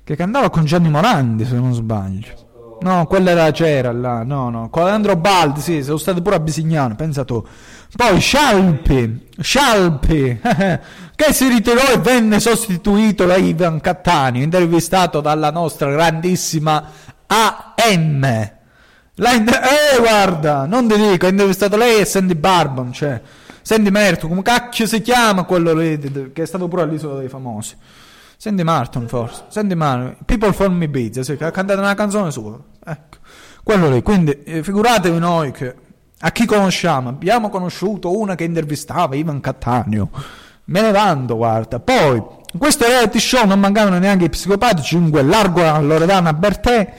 [0.04, 2.76] che cantava con Gianni Morandi, se non sbaglio.
[2.82, 6.40] No, quella era c'era là, no, no, con Andro Baldi, sì, sono state pure a
[6.40, 7.42] Bisignano, pensa tu.
[7.94, 10.40] Poi Scialpi, Scialpi,
[11.14, 16.90] che si ritirò e venne sostituito da Ivan Cattaneo, intervistato dalla nostra grandissima
[17.26, 18.50] AM.
[19.16, 23.20] La eh, guarda, non ti dico, ha intervistato lei e Sandy Barbon, cioè,
[23.60, 27.76] Sandy Merto, come cacchio si chiama quello lì, che è stato pure all'isola dei famosi.
[28.38, 32.30] Sandy Martin forse, Sandy Martin, People for Me Beats, sì, che ha cantato una canzone
[32.30, 33.18] sua, ecco,
[33.62, 35.74] quello lì, quindi eh, figuratevi noi che
[36.24, 37.08] a chi conosciamo?
[37.08, 40.08] Abbiamo conosciuto una che intervistava Ivan Cattaneo.
[40.66, 41.80] Me ne vanto, guarda.
[41.80, 46.94] Poi, in questo reality show non mancavano neanche i psicopatici, dunque largo Loredana Bertè,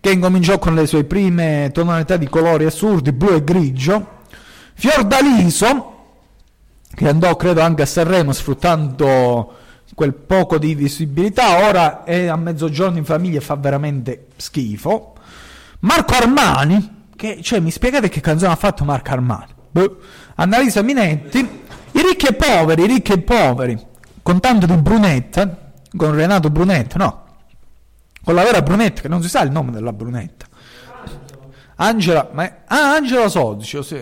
[0.00, 4.06] che incominciò con le sue prime tonalità di colori assurdi, blu e grigio.
[4.72, 5.92] Fiordaliso,
[6.94, 9.52] che andò credo anche a Sanremo sfruttando
[9.94, 15.12] quel poco di visibilità, ora è a mezzogiorno in famiglia e fa veramente schifo.
[15.80, 19.52] Marco Armani, che, cioè, mi spiegate che canzone ha fatto Marco Armani?
[19.70, 19.98] Boh.
[20.36, 23.78] Annalisa Minetti, i ricchi e poveri, i ricchi e poveri,
[24.22, 27.24] con tanto di Brunetta, con Renato Brunetta, no,
[28.22, 30.46] con la vera Brunetta, che non si sa il nome della Brunetta.
[31.76, 33.96] Angela, ma è, ah, Angela Sodicio, sì.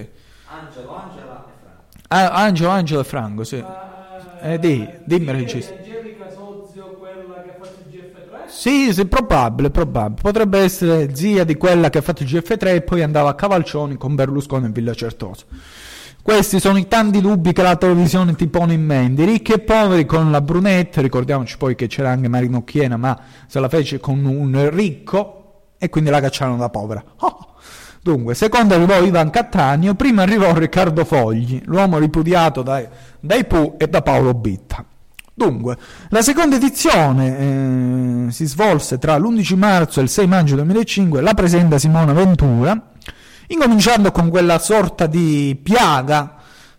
[0.47, 1.85] Angelo, Angela e Franco.
[2.09, 3.65] Ah, Angelo, Angelo e Franco, sì.
[4.41, 5.75] Eh, di, dimmi regista.
[5.75, 8.44] Angelica Sozio, quella che ha fatto il GF3?
[8.55, 10.23] Sì, sì, probabile, probabile.
[10.23, 13.97] Potrebbe essere zia di quella che ha fatto il GF3 e poi andava a Cavalcioni
[13.97, 15.45] con Berlusconi in Villa Certosa.
[16.23, 19.25] Questi sono i tanti dubbi che la televisione ti pone in mente.
[19.25, 23.59] Ricchi e poveri con la brunetta, ricordiamoci poi che c'era anche Marino Chiena, ma se
[23.59, 27.05] la fece con un ricco e quindi la cacciarono da povera.
[27.19, 27.57] Oh.
[28.01, 32.87] Dunque, secondo arrivò Ivan Cattaneo, prima arrivò Riccardo Fogli, l'uomo ripudiato dai,
[33.19, 34.85] dai Pooh e da Paolo Bitta.
[35.37, 35.77] Dunque,
[36.11, 41.35] la seconda edizione eh, si svolse tra l'11 marzo e il 6 maggio 2005, la
[41.35, 42.93] presenta Simona Ventura,
[43.49, 46.37] incominciando con quella sorta di piaga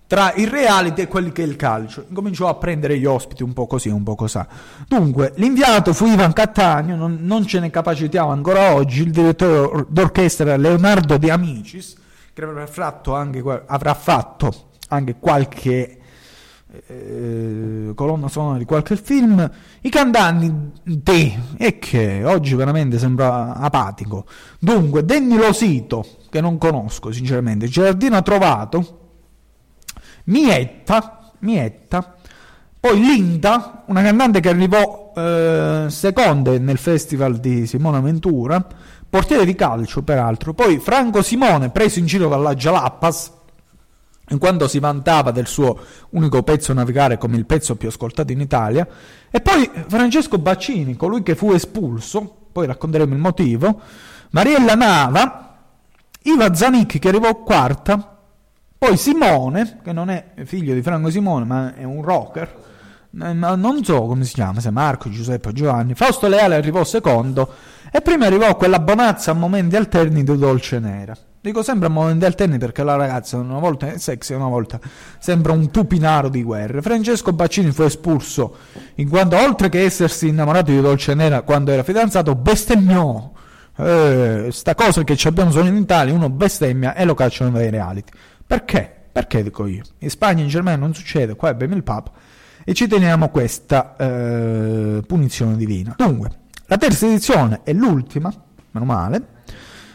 [0.07, 2.05] tra il reality e quelli che è il calcio.
[2.07, 4.39] Incominciò a prendere gli ospiti un po' così, un po' così.
[4.87, 10.55] Dunque, l'inviato fu Ivan Cattaneo, non, non ce ne capacitiamo ancora oggi, il direttore d'orchestra
[10.55, 11.93] Leonardo De Amicis,
[12.31, 15.99] che avrà fatto anche, avrà fatto anche qualche
[16.87, 19.49] eh, colonna sonora di qualche film.
[19.81, 24.25] I cantanti, e che oggi veramente sembra apatico.
[24.59, 28.99] Dunque, Danny Losito, che non conosco sinceramente, Giardino Trovato,
[30.25, 32.15] Mietta, Mietta,
[32.79, 38.63] poi Linda, una cantante che arrivò eh, seconda nel festival di Simona Ventura,
[39.09, 43.31] portiere di calcio peraltro, poi Franco Simone, preso in giro dalla Jalappas,
[44.29, 45.77] in quanto si vantava del suo
[46.11, 48.87] unico pezzo navigare come il pezzo più ascoltato in Italia,
[49.29, 53.81] e poi Francesco Baccini, colui che fu espulso, poi racconteremo il motivo,
[54.31, 55.57] Mariella Nava,
[56.23, 58.17] Iva Zanicchi che arrivò quarta,
[58.77, 62.63] poi Simone, che non è figlio di Franco Simone, ma è un rocker,
[63.15, 65.95] non so come si chiama, se Marco, Giuseppe, Giovanni.
[65.95, 67.53] Fausto Leale arrivò secondo
[67.89, 71.15] e prima arrivò quella bonazza a momenti alterni di Dolce Nera.
[71.39, 74.79] Dico sempre a momenti alterni perché la ragazza una volta è sexy una volta
[75.19, 76.81] sembra un tupinaro di guerra.
[76.81, 78.57] Francesco Baccini fu espulso
[78.95, 83.31] in quanto oltre che essersi innamorato di Dolce Nera quando era fidanzato, bestemmiò.
[83.77, 88.11] Eh, sta cosa che abbiamo solo in Italia, uno bestemmia e lo cacciano dai reality.
[88.45, 88.91] Perché?
[89.11, 89.83] Perché dico io?
[89.99, 92.11] In Spagna e in Germania non succede, qua abbiamo il Papa
[92.65, 95.93] e ci teniamo questa eh, punizione divina.
[95.95, 96.29] Dunque,
[96.65, 98.33] la terza edizione è l'ultima,
[98.71, 99.27] meno male.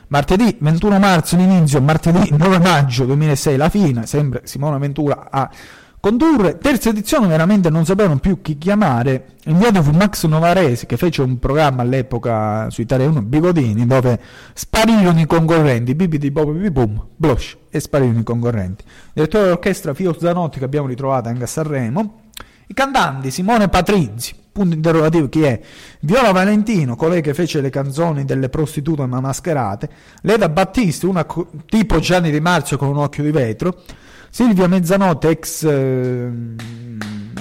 [0.07, 5.51] Martedì 21 marzo l'inizio, martedì 9 maggio 2006 la fine, sempre Simona Ventura a
[5.99, 6.59] condurre.
[6.59, 9.35] Terza edizione veramente non sapevano più chi chiamare.
[9.47, 14.19] Inviato fu Max Novaresi che fece un programma all'epoca su Italia 1 Bigodini dove
[14.55, 18.85] sparirono i concorrenti, bibidi bobi boom, blush e sparirono i concorrenti.
[19.13, 22.30] Direttore d'orchestra Fio Zanotti che abbiamo ritrovato anche a Sanremo.
[22.71, 25.61] I cantanti Simone Patrizzi, punto interrogativo chi è?
[26.03, 31.51] Viola Valentino, colei che fece le canzoni delle prostitute ma mascherate, Leda Battisti, una co-
[31.67, 33.83] tipo Gianni Di Marzio con un occhio di vetro,
[34.31, 35.65] Silvia Mezzanotte, ex...
[35.65, 36.31] Eh,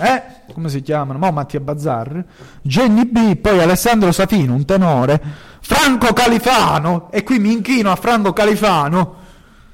[0.01, 1.19] eh, come si chiamano?
[1.19, 2.25] Mo Mattia Bazzar,
[2.63, 5.21] Jenny B, poi Alessandro Safino, un tenore,
[5.61, 9.15] Franco Califano, e qui mi inchino a Franco Califano,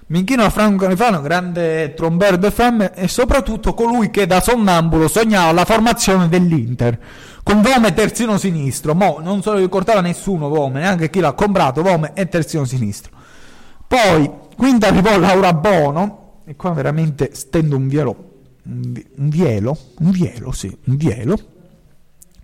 [0.08, 0.88] mi inchino a Franco
[1.22, 7.00] grande trombero de femme, e soprattutto colui che da sonnambulo sognava la formazione dell'Inter,
[7.42, 11.82] con Vome terzino sinistro, mo non se lo ricordava nessuno Vome, neanche chi l'ha comprato,
[11.82, 13.12] Vome e terzino sinistro.
[13.88, 18.32] Poi, quinta arrivò Laura Bono, e qua veramente stendo un vielo,
[18.64, 21.38] un vielo, un vielo, sì, un vielo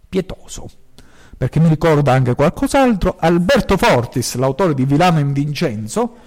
[0.09, 0.67] pietoso.
[1.41, 6.17] perché mi ricorda anche qualcos'altro, Alberto Fortis, l'autore di Vilano in Vincenzo,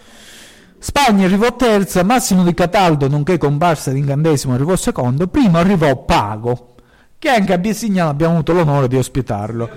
[0.86, 6.74] Spagna arrivò terza, Massimo di Cataldo, nonché comparsa di incantesimo, arrivò secondo, primo arrivò Pago,
[7.18, 9.70] che anche a Biesignano abbiamo avuto l'onore di ospitarlo.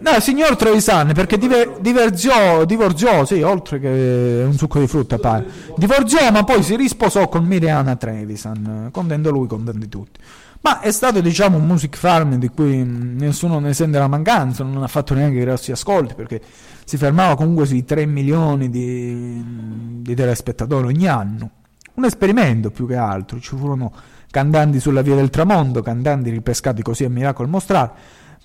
[0.00, 5.46] No, signor Trevisani, perché diver- divorziò, divorziò, sì, oltre che un succo di frutta, pare.
[5.76, 10.18] Divorziò, ma poi si risposò con Miriana Trevisan, contento lui, contenti tutti.
[10.62, 14.82] Ma è stato, diciamo, un music farm di cui nessuno ne sente la mancanza, non
[14.82, 16.40] ha fatto neanche grossi ascolti, perché
[16.84, 19.42] si fermava comunque sui 3 milioni di,
[20.02, 21.50] di telespettatori ogni anno.
[21.94, 23.92] Un esperimento più che altro, ci furono
[24.30, 27.92] cantanti sulla via del tramonto, cantanti ripescati così a miracolo mostrare.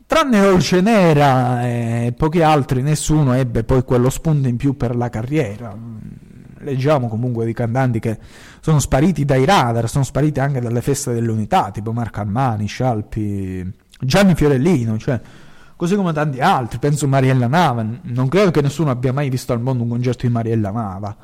[0.06, 5.10] Tranne Dolce Nera e pochi altri, nessuno ebbe poi quello spunto in più per la
[5.10, 5.76] carriera.
[6.62, 8.18] Leggiamo comunque di cantanti che
[8.60, 14.36] sono spariti dai radar, sono spariti anche dalle feste dell'unità, tipo Marco Armani, Scialpi, Gianni
[14.36, 15.20] Fiorellino, cioè,
[15.80, 16.78] così come tanti altri.
[16.78, 17.86] Penso Mariella Nava.
[18.02, 21.16] Non credo che nessuno abbia mai visto al mondo un concerto di Mariella Nava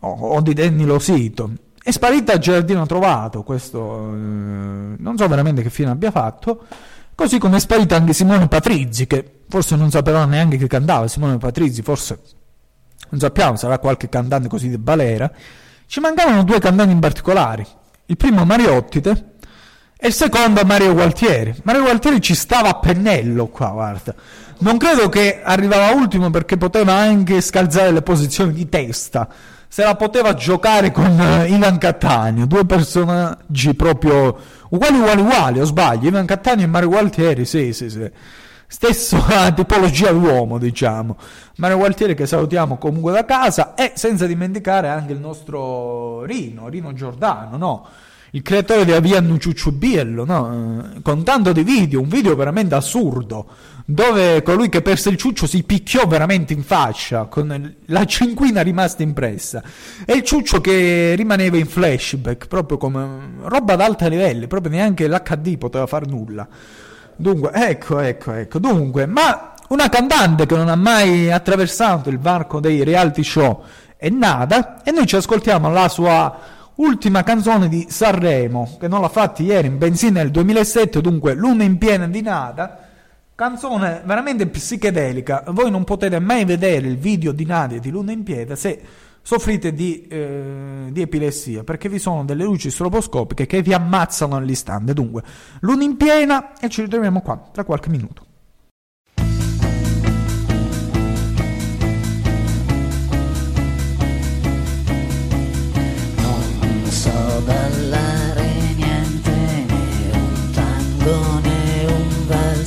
[0.00, 1.52] o, o di Danny Losito.
[1.80, 6.64] È sparita a Giardino Trovato, questo eh, non so veramente che fine abbia fatto.
[7.14, 11.06] Così come è sparita anche Simone Patrizzi, che forse non sapevano neanche che cantava.
[11.06, 12.20] Simone Patrizzi, forse
[13.10, 15.30] non sappiamo, sarà qualche cantante così di balera.
[15.86, 17.64] Ci mancavano due cantanti in particolare.
[18.06, 19.33] Il primo Mariottite
[19.96, 21.54] e il secondo Mario Gualtieri.
[21.62, 24.14] Mario Gualtieri ci stava a pennello qua, guarda.
[24.58, 29.28] Non credo che arrivava ultimo perché poteva anche scalzare le posizioni di testa.
[29.68, 34.36] Se la poteva giocare con eh, Ivan Cattaneo, due personaggi proprio
[34.68, 36.08] uguali, uguali, uguali, o sbaglio?
[36.08, 38.10] Ivan Cattaneo e Mario Gualtieri, sì, sì, sì.
[38.66, 41.16] Stessa tipologia d'uomo, diciamo.
[41.56, 46.92] Mario Gualtieri che salutiamo comunque da casa e senza dimenticare anche il nostro Rino, Rino
[46.92, 47.86] Giordano, no?
[48.34, 50.90] Il creatore di Avian Ciucciubiello, no?
[50.96, 53.46] Eh, Con tanto di video, un video veramente assurdo,
[53.84, 59.04] dove colui che perse il ciuccio si picchiò veramente in faccia, con la cinquina rimasta
[59.04, 59.62] impressa,
[60.04, 63.06] e il ciuccio che rimaneva in flashback, proprio come
[63.42, 66.48] roba ad alti livelli, proprio neanche l'HD poteva far nulla.
[67.14, 68.58] Dunque, ecco, ecco, ecco.
[68.58, 73.62] Dunque, ma una cantante che non ha mai attraversato il varco dei reality show
[73.96, 79.08] è nata e noi ci ascoltiamo la sua ultima canzone di Sanremo, che non l'ha
[79.08, 82.78] fatta ieri in benzina nel 2007, dunque luna in piena di nata.
[83.34, 85.44] Canzone veramente psichedelica.
[85.48, 88.80] Voi non potete mai vedere il video di Nadia di Luna in piena se
[89.22, 94.92] soffrite di, eh, di epilessia, perché vi sono delle luci stroboscopiche che vi ammazzano all'istante.
[94.92, 95.22] Dunque,
[95.60, 98.26] luna in piena e ci ritroviamo qua tra qualche minuto.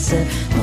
[0.08, 0.57] said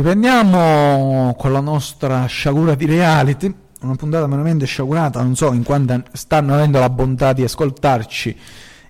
[0.00, 3.54] Riprendiamo con la nostra sciagura di reality.
[3.82, 8.34] Una puntata veramente sciagurata, non so in quanti stanno avendo la bontà di ascoltarci.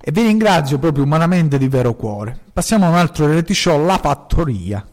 [0.01, 2.39] E vi ringrazio proprio umanamente di vero cuore.
[2.53, 4.87] Passiamo a un altro reality show, La Fattoria.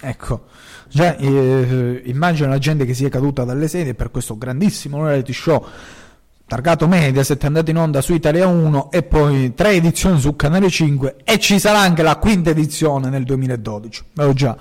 [0.00, 0.46] Ecco,
[0.88, 5.66] già eh, immagino la gente che sia caduta dalle sedie per questo grandissimo reality show
[6.46, 10.70] targato Mediaset, è andato in onda su Italia 1 e poi tre edizioni su Canale
[10.70, 14.56] 5 e ci sarà anche la quinta edizione nel 2012, ve lo già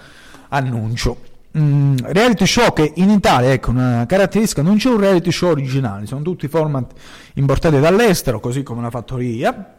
[0.49, 1.35] annuncio.
[1.57, 6.05] Mm, reality show che in Italia, ecco una caratteristica, non c'è un reality show originale,
[6.05, 6.93] sono tutti format
[7.35, 9.75] importati dall'estero, così come la fattoria.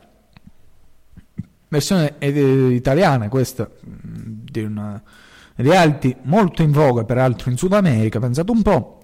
[1.71, 2.31] Versione eh,
[2.71, 5.03] italiana questa mm, di una
[5.57, 8.95] reality molto in voga peraltro in Sud America, pensate un po'.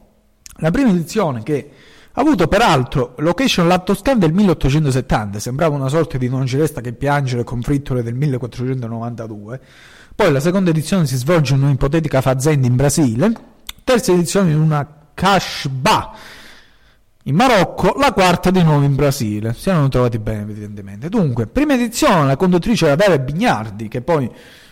[0.59, 1.71] La prima edizione che
[2.12, 6.81] ha avuto peraltro location la Toscana del 1870, sembrava una sorta di non ci resta
[6.81, 9.61] che piangere con frittole del 1492.
[10.17, 13.33] Poi la seconda edizione si svolge in un'ipotetica fazenda in Brasile,
[13.83, 16.12] terza edizione in una Kashba
[17.25, 19.55] in Marocco, la quarta di nuovo in Brasile.
[19.55, 21.09] Si erano trovati bene evidentemente.
[21.09, 24.31] Dunque, prima edizione la conduttrice era Vera Bignardi, che poi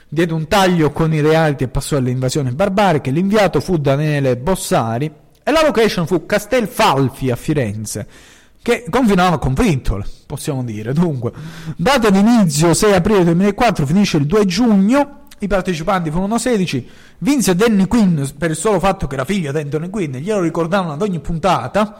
[0.08, 5.10] diede un taglio con i reality e passò alle invasioni barbariche, l'inviato fu Daniele Bossari
[5.42, 8.06] e la location fu Castelfalfi a Firenze,
[8.62, 10.92] che confinava con Frittole, possiamo dire.
[10.92, 11.32] Dunque,
[11.76, 15.16] data d'inizio 6 aprile 2004, finisce il 2 giugno.
[15.42, 16.88] I partecipanti furono 16.
[17.18, 20.92] Vinse Danny Quinn per il solo fatto che era figlio di Anthony Quinn, glielo ricordavano
[20.92, 21.98] ad ogni puntata.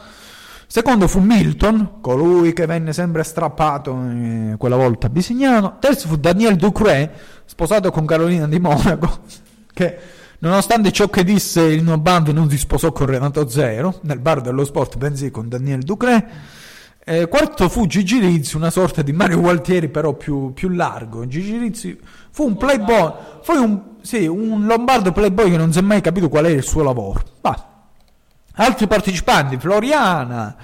[0.65, 5.75] Secondo fu Milton, colui che venne sempre strappato eh, quella volta a Bisignano.
[5.79, 7.11] Terzo fu Daniel Ducré,
[7.43, 9.19] sposato con Carolina di Monaco,
[9.73, 9.97] che
[10.39, 14.63] nonostante ciò che disse il Nobanvi non si sposò con Renato Zero, nel bar dello
[14.63, 16.61] sport, bensì con Daniel Ducré.
[17.05, 21.27] Eh, quarto fu Gigi Rizzi, una sorta di Mario Gualtieri però più, più largo.
[21.27, 21.99] Gigi Rizzi
[22.31, 26.29] fu un playboy, fu un, sì, un lombardo playboy che non si è mai capito
[26.29, 27.21] qual era il suo lavoro.
[27.41, 27.71] Bah.
[28.53, 30.55] Altri partecipanti, Floriana,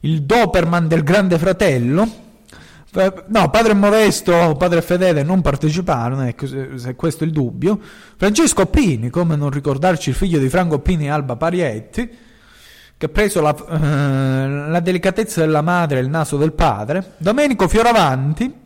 [0.00, 2.08] il Doperman del Grande Fratello,
[3.26, 7.78] no, padre Modesto, padre Fedele non parteciparono, ecco, se questo è il dubbio.
[8.16, 12.10] Francesco Pini, come non ricordarci il figlio di Franco Pini e Alba Parietti,
[12.98, 17.14] che ha preso la, eh, la delicatezza della madre e il naso del padre.
[17.18, 18.64] Domenico Fioravanti,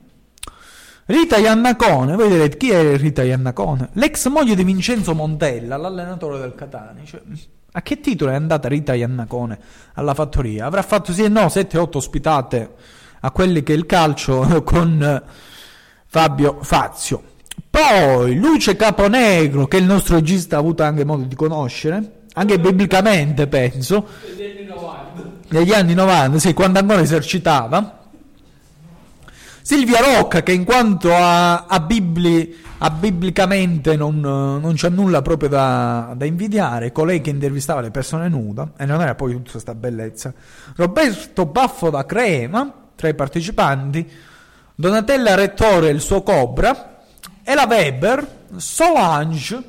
[1.06, 3.90] Rita Iannacone, voi direte chi è Rita Iannacone?
[3.94, 7.02] L'ex moglie di Vincenzo Montella, l'allenatore del Catania.
[7.04, 7.20] Cioè,
[7.72, 9.58] a che titolo è andata Rita Iannacone
[9.94, 10.66] alla fattoria?
[10.66, 12.74] Avrà fatto sì e no 7-8 ospitate
[13.22, 15.22] a quelli che è il calcio con eh,
[16.06, 17.22] Fabio Fazio.
[17.68, 23.46] Poi Luce Caponegro, che il nostro regista ha avuto anche modo di conoscere, anche biblicamente
[23.48, 24.06] penso,
[25.48, 27.98] negli anni 90, sì, quando ancora esercitava.
[29.60, 35.50] Silvia Rocca, che in quanto a, a, bibli, a biblicamente non, non c'è nulla proprio
[35.50, 39.74] da, da, invidiare, colei che intervistava le persone nuda, e non era poi tutta questa
[39.74, 40.32] bellezza.
[40.76, 44.10] Roberto Baffo da Crema, tra i partecipanti,
[44.74, 47.02] Donatella Rettore e il suo Cobra,
[47.42, 48.26] e la Weber,
[48.56, 49.62] Solange,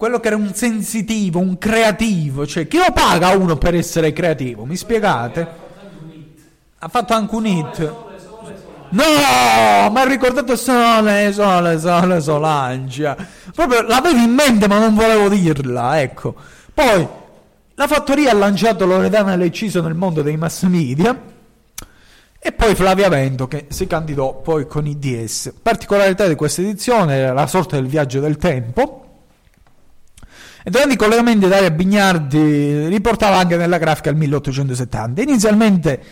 [0.00, 4.64] quello che era un sensitivo, un creativo, cioè chi lo paga uno per essere creativo?
[4.64, 5.46] Mi spiegate?
[6.78, 7.94] Ha fatto anche un hit.
[8.92, 9.02] No,
[9.90, 13.14] mi ha ricordato Sole, Sole, Sole, Solange.
[13.54, 16.34] Proprio l'avevo in mente ma non volevo dirla, ecco.
[16.72, 17.06] Poi
[17.74, 21.14] La fattoria ha lanciato Loredana Lecciso nel mondo dei mass media
[22.38, 25.52] e poi Flavia Vento che si candidò poi con i DS.
[25.60, 29.09] Particolarità di questa edizione era la sorta del viaggio del tempo.
[30.62, 35.22] E durante i collegamenti Daria Bignardi riportava anche nella grafica il 1870.
[35.22, 36.02] Inizialmente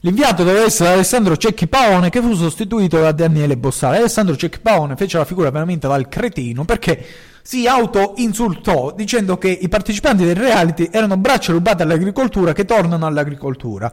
[0.00, 3.96] l'inviato doveva essere Alessandro Cecchi Paone che fu sostituito da Daniele Bossale.
[3.96, 7.02] Alessandro Cecchi Paone fece la figura veramente dal cretino perché
[7.40, 13.90] si auto-insultò dicendo che i partecipanti del reality erano braccia rubate all'agricoltura che tornano all'agricoltura.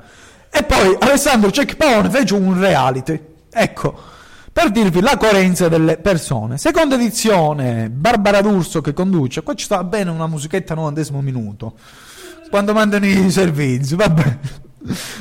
[0.49, 3.19] E poi Alessandro Cecchi Paone fece un reality.
[3.49, 4.19] Ecco
[4.53, 6.57] per dirvi la coerenza delle persone.
[6.57, 9.43] Seconda edizione, Barbara D'Urso che conduce.
[9.43, 11.73] Qua ci sta bene una musichetta al 90 minuto.
[12.49, 14.37] Quando mandano i servizi, vabbè.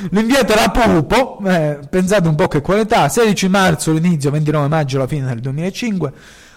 [0.09, 3.07] L'inviato era Pupo, eh, pensate un po' che qualità.
[3.07, 6.13] 16 marzo l'inizio, 29 maggio la fine del 2005.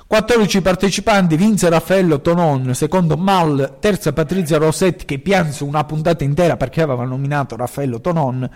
[0.06, 6.56] 14 partecipanti, vinse Raffaello Tonon, secondo Mal, terza Patrizia Rossetti che pianse una puntata intera
[6.56, 8.50] perché aveva nominato Raffaello Tonon.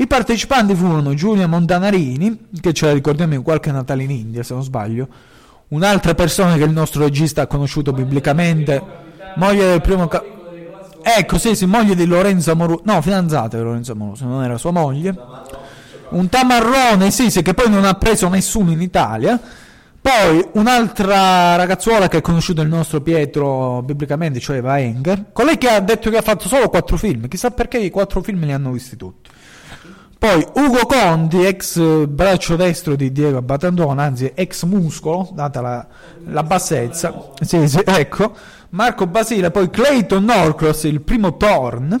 [0.00, 4.54] I partecipanti furono Giulia Montanarini, che ce la ricordiamo in qualche Natale in India, se
[4.54, 5.08] non sbaglio,
[5.68, 8.80] un'altra persona che il nostro regista ha conosciuto biblicamente,
[9.34, 10.06] moglie del primo...
[10.06, 10.22] Ca-
[11.02, 14.70] ecco, sì, sì, moglie di Lorenzo Amoruso, no, fidanzata di Lorenzo Amoruso, non era sua
[14.70, 15.12] moglie.
[16.10, 19.40] Un tamarrone, sì, sì, che poi non ha preso nessuno in Italia.
[20.00, 25.68] Poi un'altra ragazzuola che ha conosciuto il nostro Pietro biblicamente, cioè Eva Enger, colei che
[25.68, 28.70] ha detto che ha fatto solo quattro film, chissà perché i quattro film li hanno
[28.70, 29.30] visti tutti.
[30.18, 35.86] Poi Ugo Conti, ex braccio destro di Diego Batandona, anzi ex muscolo, data la,
[36.26, 37.30] la bassezza.
[37.40, 38.34] Sì, sì, ecco.
[38.70, 41.96] Marco Basile, poi Clayton Norcross, il primo Torn,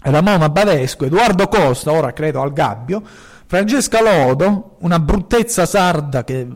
[0.00, 3.02] Ramona Badesco, Edoardo Costa, ora credo al Gabbio,
[3.46, 6.48] Francesca Lodo, una bruttezza sarda che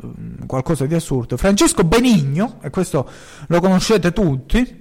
[0.46, 3.08] qualcosa di assurdo, Francesco Benigno, e questo
[3.46, 4.77] lo conoscete tutti,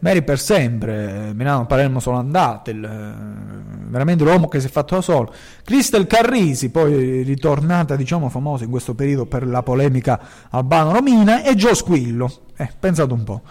[0.00, 5.00] Mary per sempre, Milano Palermo sono andate, il, veramente l'uomo che si è fatto da
[5.00, 5.32] solo.
[5.64, 10.20] Cristel Carrisi, poi ritornata diciamo famosa in questo periodo per la polemica
[10.50, 12.30] Albano-Romina, e Gio Squillo.
[12.56, 13.42] Eh, pensate un po'.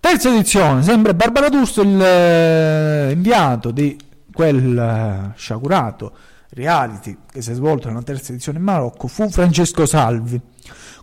[0.00, 3.98] Terza edizione, sempre Barbara D'Urso, il eh, inviato di
[4.32, 6.12] quel eh, sciagurato
[6.50, 10.40] reality che si è svolto nella terza edizione in Marocco fu Francesco Salvi,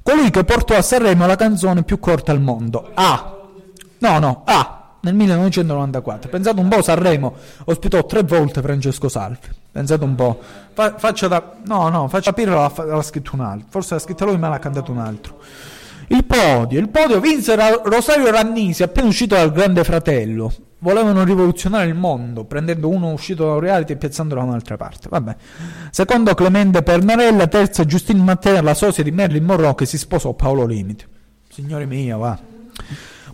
[0.01, 2.91] colui che portò a Sanremo la canzone più corta al mondo.
[2.93, 3.37] Ah,
[3.99, 6.29] no, no, ah, nel 1994.
[6.29, 7.35] Pensate un po', Sanremo
[7.65, 9.47] ospitò tre volte Francesco Salvi.
[9.71, 10.39] Pensate un po'.
[10.73, 11.57] Fa, faccia da...
[11.65, 13.67] No, no, faccia capire l'ha, l'ha scritto un altro.
[13.69, 15.37] Forse l'ha scritto lui, ma l'ha cantato un altro.
[16.07, 16.79] Il podio.
[16.79, 20.51] Il podio vinse Rosario Rannisi, appena uscito dal Grande Fratello.
[20.79, 25.07] Volevano rivoluzionare il mondo, prendendo uno uscito da un reality e piazzandolo da un'altra parte.
[25.09, 25.35] Vabbè.
[25.91, 30.65] Secondo Clemente Pernarella, terza Giustine Mattera, la sosia di Marilyn Monroe che si sposò Paolo
[30.65, 31.05] Limiti.
[31.49, 32.37] Signore mia, va.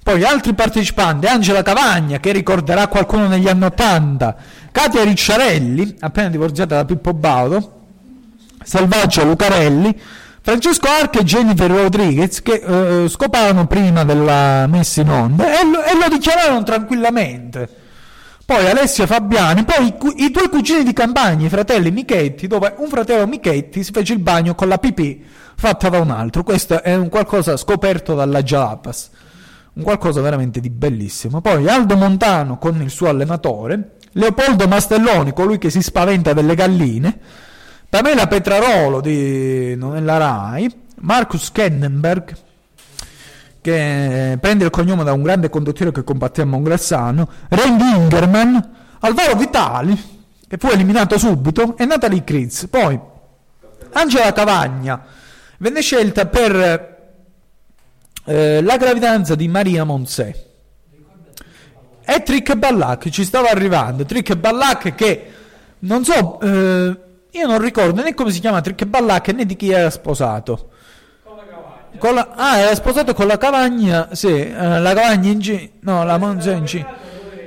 [0.04, 4.36] Poi altri partecipanti, Angela Cavagna, che ricorderà qualcuno negli anni Ottanta,
[4.72, 7.82] Katia Ricciarelli, appena divorziata da Pippo Baudo,
[8.64, 9.96] Selvaggio Lucarelli,
[10.42, 15.84] Francesco Arca e Jennifer Rodriguez che eh, scoparono prima della messa in onda e lo,
[15.84, 17.70] e lo dichiararono tranquillamente.
[18.44, 22.88] Poi Alessia Fabiani, poi i, i due cugini di campagna, i fratelli Michetti, dove un
[22.88, 25.24] fratello Michetti si fece il bagno con la pipì
[25.56, 26.42] fatta da un altro.
[26.42, 29.10] Questo è un qualcosa scoperto dalla Jalapas
[29.74, 31.42] un qualcosa veramente di bellissimo.
[31.42, 37.20] Poi Aldo Montano con il suo allenatore, Leopoldo Mastelloni, colui che si spaventa delle galline,
[37.90, 40.70] Pamela Petrarolo di Nella Rai,
[41.02, 42.36] Marcus Kennenberg
[43.62, 48.70] che prende il cognome da un grande condottiero che combatteva a Mongrassano, Randy Ingerman,
[49.00, 52.68] Alvaro Vitali che fu eliminato subito e Natalie Critz.
[52.68, 53.00] Poi
[53.94, 55.02] Angela Cavagna
[55.60, 56.91] venne scelta per
[58.26, 60.50] eh, la gravidanza di Maria Monsè.
[62.04, 64.06] E Trick Ballac ci stava arrivando.
[64.06, 65.26] Trick Ballac che
[65.80, 66.98] non so, eh,
[67.32, 70.70] io non ricordo né come si chiama Trick Ballac né di chi era sposato.
[71.98, 76.04] Con la, ah, era sposato con la Cavagna, sì, eh, la Cavagna in G, no,
[76.04, 76.86] la Monza in G.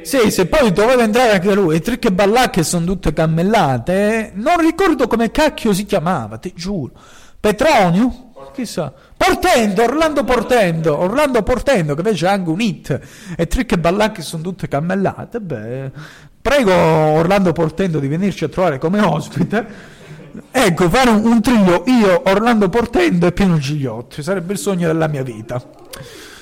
[0.02, 4.58] Sì, se poi doveva entrare anche lui, e Trick e Ballac sono tutte cammellate, non
[4.58, 6.92] ricordo come cacchio si chiamava, ti giuro.
[7.40, 8.32] Petronio?
[8.52, 8.92] Chissà.
[9.26, 13.00] Portendo, Orlando Portendo, Orlando Portendo che invece ha anche un hit
[13.36, 15.40] e Trick e Ballacchi sono tutte cammellate.
[15.40, 15.90] Beh,
[16.40, 19.92] prego Orlando Portendo di venirci a trovare come ospite.
[20.50, 25.06] Ecco, fare un, un trio io, Orlando Portendo e Pieno Gigliotti sarebbe il sogno della
[25.06, 25.62] mia vita.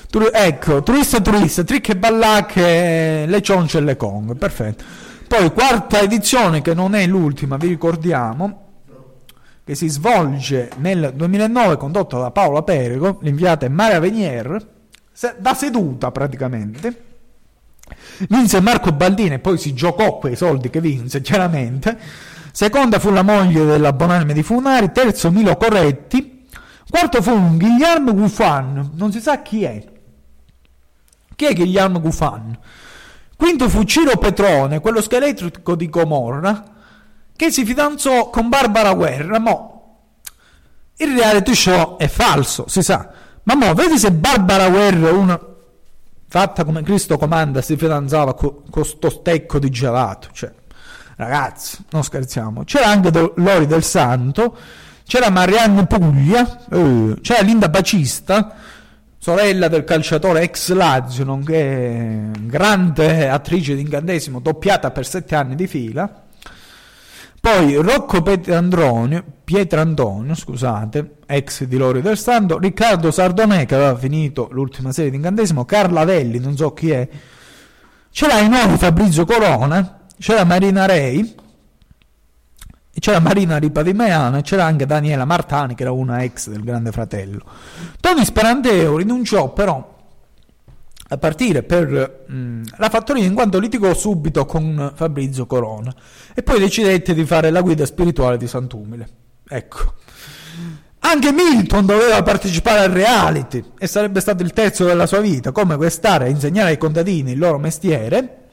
[0.09, 4.83] Tru- ecco, turista turista, Trick e Ballacche, le cionce e le Kong, perfetto.
[5.27, 8.62] Poi quarta edizione che non è l'ultima, vi ricordiamo,
[9.63, 14.71] che si svolge nel 2009 condotto da Paola Perego, l'inviata è Maria Venier,
[15.37, 17.11] da seduta praticamente,
[18.29, 21.97] Vinse Marco Baldini e poi si giocò quei soldi che vinse, chiaramente.
[22.51, 24.91] Seconda fu la moglie della Bonanime di Funari.
[24.91, 26.45] Terzo Milo Corretti.
[26.89, 29.83] Quarto fu un Guglielmo Gufan, non si sa chi è.
[31.35, 32.57] Chi è Guglielmo Gufan?
[33.35, 36.63] Quinto fu Ciro Petrone, quello scheletrico di Gomorra,
[37.35, 39.39] che si fidanzò con Barbara Guerra.
[39.39, 39.73] Mo,
[40.97, 43.11] il reality show è falso, si sa.
[43.43, 45.39] Ma mo, vedi se Barbara Guerra, una
[46.27, 50.29] fatta come Cristo comanda, si fidanzava con co sto stecco di gelato.
[50.31, 50.51] Cioè,
[51.17, 52.63] ragazzi, non scherziamo.
[52.63, 54.55] C'era anche Do- Lori del Santo,
[55.05, 58.55] c'era Marianne Puglia, eh, c'era Linda Bacista,
[59.17, 65.67] sorella del calciatore ex Lazio, nonché grande attrice di incantesimo, doppiata per sette anni di
[65.67, 66.22] fila.
[67.43, 74.47] Poi Rocco Pietrandronio, Pietrandonio, scusate, ex di Lori del Santo, Riccardo Sardonè che aveva finito
[74.51, 77.05] l'ultima serie di incantesimo, Carla Velli, non so chi è,
[78.11, 81.35] c'era di nuovo Fabrizio Corona, c'era Marina Rei,
[82.97, 87.43] c'era Marina Ripadimeana e c'era anche Daniela Martani che era una ex del Grande Fratello.
[87.99, 89.92] Tony Sperandeo rinunciò però
[91.17, 95.93] partire per mh, la fattoria in quanto litigò subito con Fabrizio Corona
[96.33, 99.07] e poi decidette di fare la guida spirituale di Sant'Umile.
[99.47, 99.93] Ecco.
[101.05, 105.75] Anche Milton doveva partecipare al reality e sarebbe stato il terzo della sua vita, come
[105.75, 108.47] quest'area insegnare ai contadini il loro mestiere,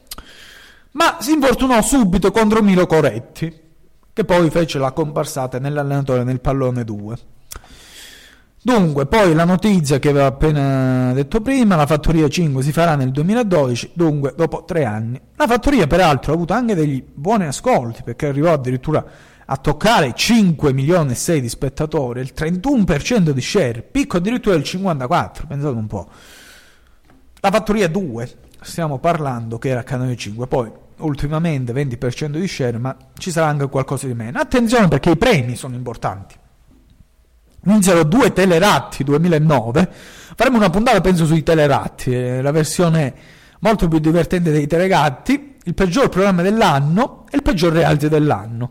[0.92, 3.60] ma si infortunò subito contro Milo Coretti,
[4.12, 7.16] che poi fece la comparsata nell'allenatore nel pallone 2.
[8.62, 13.10] Dunque, poi la notizia che avevo appena detto prima, la fattoria 5 si farà nel
[13.10, 15.18] 2012, dunque dopo tre anni.
[15.36, 19.02] La fattoria peraltro ha avuto anche degli buoni ascolti perché arrivò addirittura
[19.46, 24.64] a toccare 5 milioni e 6 di spettatori, il 31% di share, picco addirittura del
[24.66, 26.10] 54%, pensate un po'.
[27.40, 28.30] La fattoria 2,
[28.60, 33.70] stiamo parlando che era canale 5, poi ultimamente 20% di share, ma ci sarà anche
[33.70, 34.38] qualcosa di meno.
[34.38, 36.39] Attenzione perché i premi sono importanti
[37.62, 39.90] vinsero due teleratti 2009
[40.34, 43.14] faremo una puntata penso sui teleratti eh, la versione
[43.60, 48.70] molto più divertente dei telegatti il peggior programma dell'anno e il peggior reality dell'anno.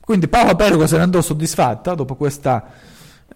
[0.00, 2.64] Quindi Paola Perego se ne andò soddisfatta dopo questa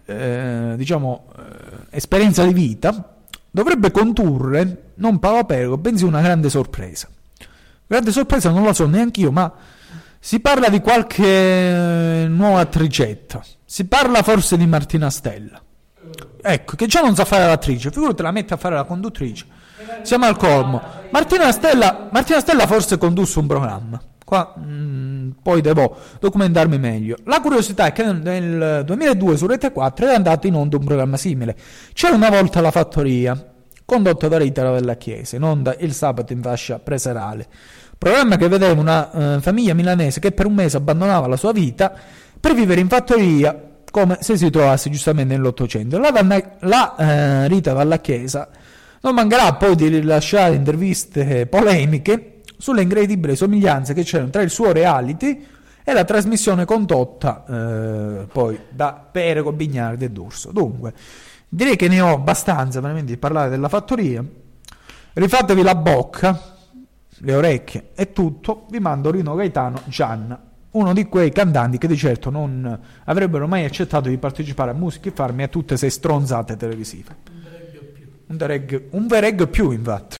[0.05, 3.17] eh, diciamo eh, esperienza di vita.
[3.51, 7.09] Dovrebbe condurre non Paola Perego bensì una grande sorpresa.
[7.87, 9.53] Grande sorpresa non la so neanche io ma
[10.19, 13.43] si parla di qualche eh, nuova attricetta.
[13.73, 15.59] Si parla forse di Martina Stella.
[16.43, 19.47] Ecco, che già non sa fare l'attrice, figurati la mette a fare la conduttrice.
[20.03, 20.83] Siamo al colmo.
[21.11, 23.99] Martina Stella, Martina Stella forse condusse un programma.
[24.23, 27.17] Qua mh, poi devo documentarmi meglio.
[27.25, 31.17] La curiosità è che nel 2002 su Rete 4 è andato in onda un programma
[31.17, 31.57] simile.
[31.95, 33.53] C'era una volta la fattoria,
[33.87, 37.47] condotto da Rita della Chiesa, in onda il sabato in fascia preserale.
[37.97, 41.95] Programma che vedeva una eh, famiglia milanese che per un mese abbandonava la sua vita
[42.43, 45.97] per vivere in fattoria come se si trovasse giustamente nell'Ottocento.
[45.99, 48.49] La, Vanna, la eh, Rita Dalla Chiesa
[49.03, 54.73] non mancherà poi di rilasciare interviste polemiche sulle incredibili somiglianze che c'erano tra il suo
[54.73, 55.47] reality
[55.85, 60.51] e la trasmissione condotta eh, poi da Perego, Bignardi e D'Urso.
[60.51, 60.93] Dunque,
[61.49, 64.25] direi che ne ho abbastanza veramente di parlare della fattoria.
[65.13, 66.41] Rifatevi la bocca,
[67.19, 70.41] le orecchie e tutto, vi mando Rino Gaetano Gianna,
[70.73, 75.13] uno di quei cantanti che di certo non avrebbero mai accettato di partecipare a Music
[75.13, 77.17] Farm e a tutte sei stronzate televisive.
[78.27, 80.17] Un vereg, un vereg più, infatti.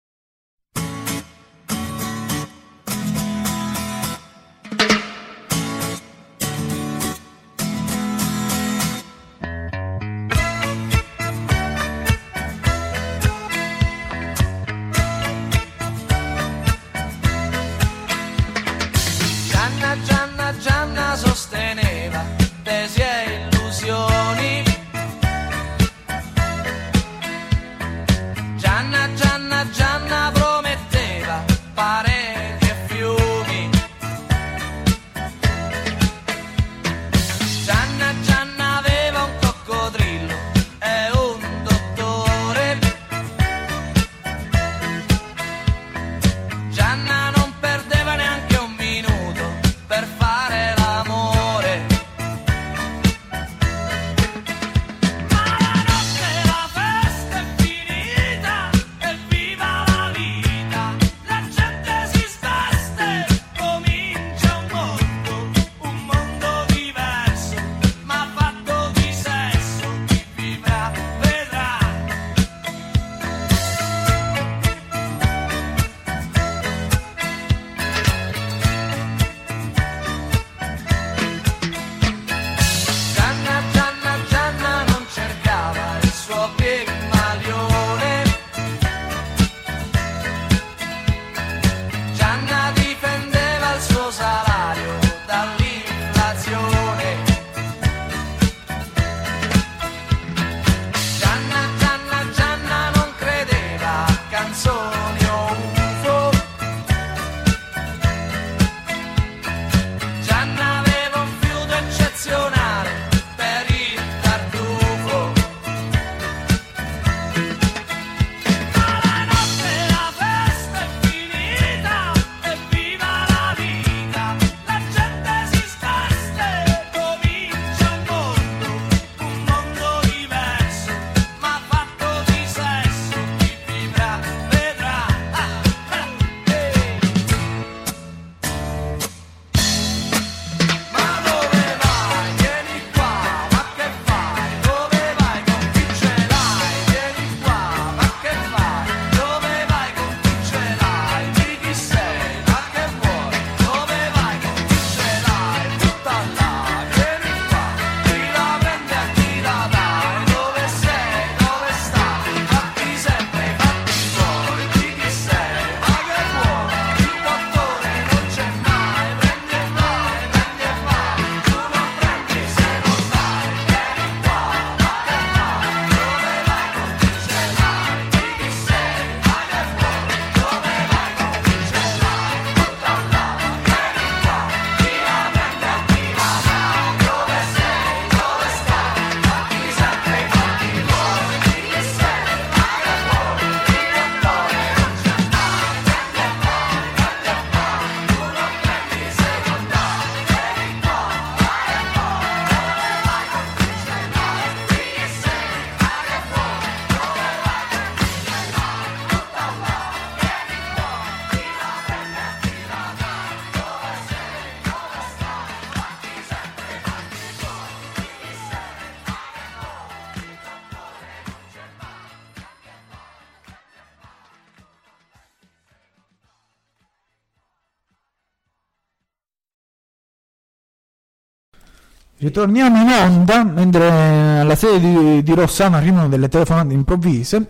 [232.23, 237.47] Ritorniamo in onda mentre alla sede di, di Rossano arrivano delle telefonate improvvise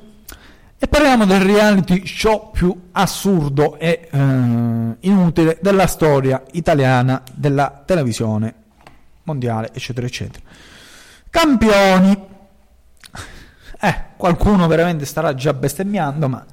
[0.79, 4.19] e parliamo del reality show più assurdo e eh,
[5.01, 8.55] inutile della storia italiana della televisione
[9.25, 10.43] mondiale, eccetera, eccetera.
[11.29, 12.29] Campioni.
[13.79, 16.47] Eh, qualcuno veramente starà già bestemmiando, ma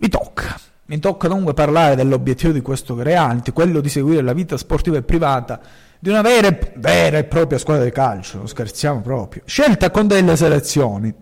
[0.00, 0.58] mi tocca.
[0.86, 5.02] Mi tocca dunque parlare dell'obiettivo di questo reality, quello di seguire la vita sportiva e
[5.02, 5.60] privata
[6.04, 10.06] di una vera e, vera e propria squadra di calcio, non scherziamo proprio, scelta con
[10.06, 11.14] delle selezioni.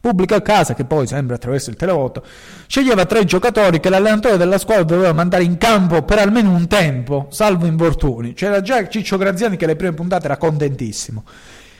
[0.00, 2.24] Pubblica a casa, che poi sempre attraverso il televoto,
[2.66, 7.26] sceglieva tre giocatori che l'allenatore della squadra doveva mandare in campo per almeno un tempo,
[7.28, 8.32] salvo infortuni.
[8.32, 11.22] C'era già Ciccio Graziani che le prime puntate era contentissimo.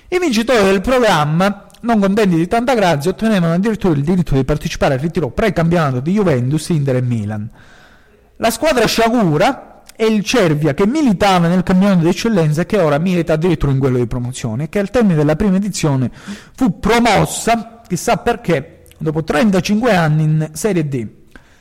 [0.08, 4.92] I vincitori del programma, non contenti di tanta grazia, ottenevano addirittura il diritto di partecipare
[4.92, 7.50] al ritiro pre-campionato di Juventus, Inter e Milan.
[8.36, 12.98] La squadra sciagura è il Cervia che militava nel campionato di eccellenza e che ora
[12.98, 16.10] milita addirittura in quello di promozione, che al termine della prima edizione
[16.54, 21.06] fu promossa, chissà perché, dopo 35 anni in Serie D.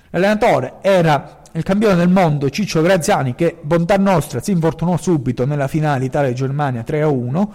[0.09, 5.67] L'allenatore era il campione del mondo Ciccio Graziani che, bontà nostra, si infortunò subito nella
[5.67, 7.47] finale Italia-Germania 3-1.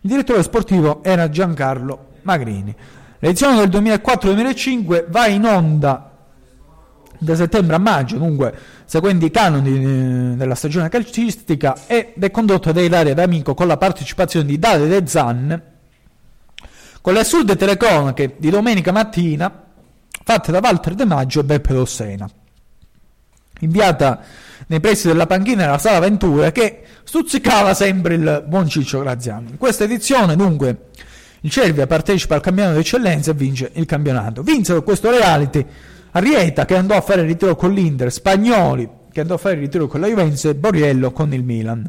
[0.00, 2.74] Il direttore sportivo era Giancarlo Magrini.
[3.18, 6.11] L'edizione del 2004-2005 va in onda
[7.22, 8.52] da settembre a maggio, dunque
[8.84, 13.76] seguendo i canoni eh, della stagione calcistica, ed è condotto da Ilaria D'Amico con la
[13.76, 15.62] partecipazione di Dade De Zan,
[17.00, 19.64] con le assurde telecronache di domenica mattina
[20.24, 22.28] fatte da Walter De Maggio e Beppe Dossena.
[23.60, 24.20] Inviata
[24.66, 29.50] nei pressi della panchina era Sala Ventura che stuzzicava sempre il buon Ciccio Graziani.
[29.50, 30.88] In questa edizione, dunque,
[31.40, 34.42] il Cervia partecipa al campionato d'eccellenza e vince il campionato.
[34.42, 35.64] Vinsero questo reality
[36.12, 39.60] Arieta che andò a fare il ritiro con l'Inter, Spagnoli che andò a fare il
[39.60, 41.88] ritiro con la Juventus e Borriello con il Milan.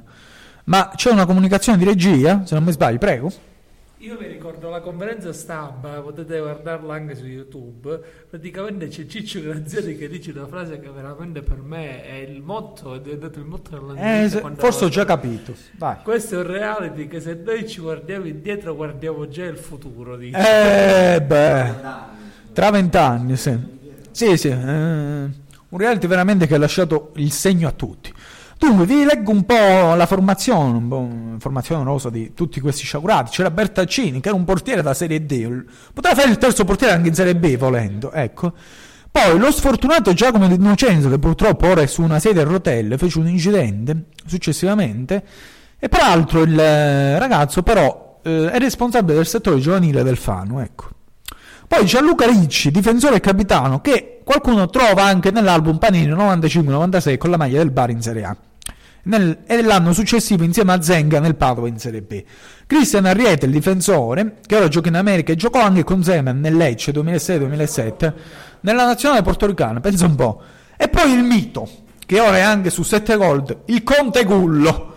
[0.65, 3.31] Ma c'è una comunicazione di regia, se non mi sbaglio, prego.
[3.97, 7.97] Io mi ricordo la conferenza stampa, potete guardarla anche su YouTube.
[8.29, 12.95] Praticamente c'è Ciccio Graziani che dice una frase che veramente per me è il motto,
[12.95, 15.53] è diventato il motto della Eh, se- forse ho già capito.
[15.77, 15.97] Vai.
[16.03, 20.37] Questo è un reality che se noi ci guardiamo indietro guardiamo già il futuro, dice.
[20.37, 21.73] Eh, beh,
[22.51, 23.81] tra vent'anni, sì.
[24.13, 28.13] Sì, sì, eh, un reality veramente che ha lasciato il segno a tutti.
[28.59, 31.09] Dunque, vi leggo un po' la formazione, un po'
[31.39, 33.31] formazione rosa di tutti questi sciagurati.
[33.31, 37.07] C'era Bertaccini, che era un portiere da Serie D, poteva fare il terzo portiere anche
[37.09, 38.53] in Serie B volendo, ecco.
[39.11, 42.99] Poi lo sfortunato Giacomo Di Innocenzo, che purtroppo ora è su una sedia a rotelle,
[42.99, 45.23] fece un incidente successivamente,
[45.79, 50.89] e peraltro il eh, ragazzo però eh, è responsabile del settore giovanile del Fano, ecco.
[51.67, 57.37] Poi Gianluca Ricci, difensore e capitano, che qualcuno trova anche nell'album Panini 95-96 con la
[57.37, 58.37] maglia del Bari in Serie A.
[59.05, 62.23] Nel- e l'anno successivo insieme a Zenga nel Padova in Serie B.
[62.65, 66.55] Cristian Arrieta, il difensore, che ora gioca in America e giocò anche con Zeman nel
[66.55, 68.13] Lecce 2006-2007,
[68.61, 70.41] nella nazionale portoricana, pensa un po'.
[70.77, 71.67] E poi il mito,
[72.05, 74.92] che ora è anche su 7 Gold, il Conte Gullo,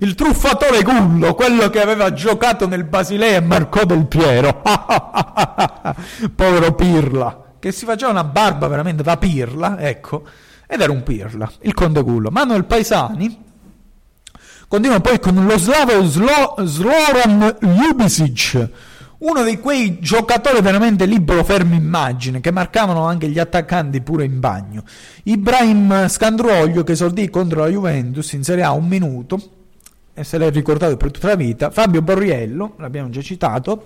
[0.00, 4.60] il truffatore Gullo, quello che aveva giocato nel Basilea e Marcò del Piero.
[6.34, 10.24] Povero Pirla, che si faceva una barba veramente da Pirla, ecco,
[10.66, 12.30] ed era un Pirla, il Conte Gullo.
[12.30, 13.46] Manuel Paisani
[14.68, 18.68] continua poi con lo slavo Slo- Sloran Ljubicic,
[19.20, 24.38] uno di quei giocatori veramente libero fermo immagine che marcavano anche gli attaccanti pure in
[24.38, 24.84] bagno.
[25.24, 29.56] Ibrahim Scandroglio che esordì contro la Juventus in Serie A un minuto
[30.18, 31.70] e se l'è ricordato per tutta la vita.
[31.70, 33.84] Fabio Borriello, l'abbiamo già citato.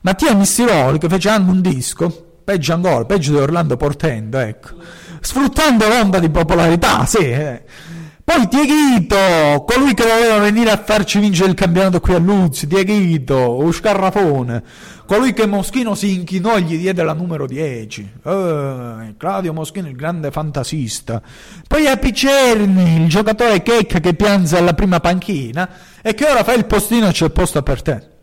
[0.00, 4.70] Mattia Mistiroli che fece anche un disco, peggio ancora, peggio di Orlando Portendo, ecco.
[5.20, 7.18] Sfruttando l'onda di popolarità, sì.
[7.18, 7.62] eh.
[8.22, 13.34] Poi Dieghito, colui che doveva venire a farci vincere il campionato qui a Luzzi, Dieghito,
[13.34, 14.62] o Scarrafone,
[15.06, 18.12] colui che Moschino si inchinò e gli diede la numero 10.
[18.22, 21.22] Eh, Claudio Moschino, il grande fantasista.
[21.66, 25.68] Poi Apicerni, il giocatore checca che piange alla prima panchina
[26.02, 28.14] e che ora fa il postino e c'è posto per te.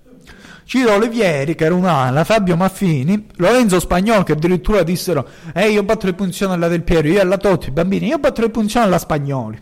[0.66, 6.06] Ciro Olivieri, che era un'ala, Fabio Maffini, Lorenzo Spagnolo, che addirittura dissero: Eh, io batto
[6.06, 9.60] le punizioni alla Del Piero, io alla Totti, bambini, io batto le punizioni alla Spagnoli.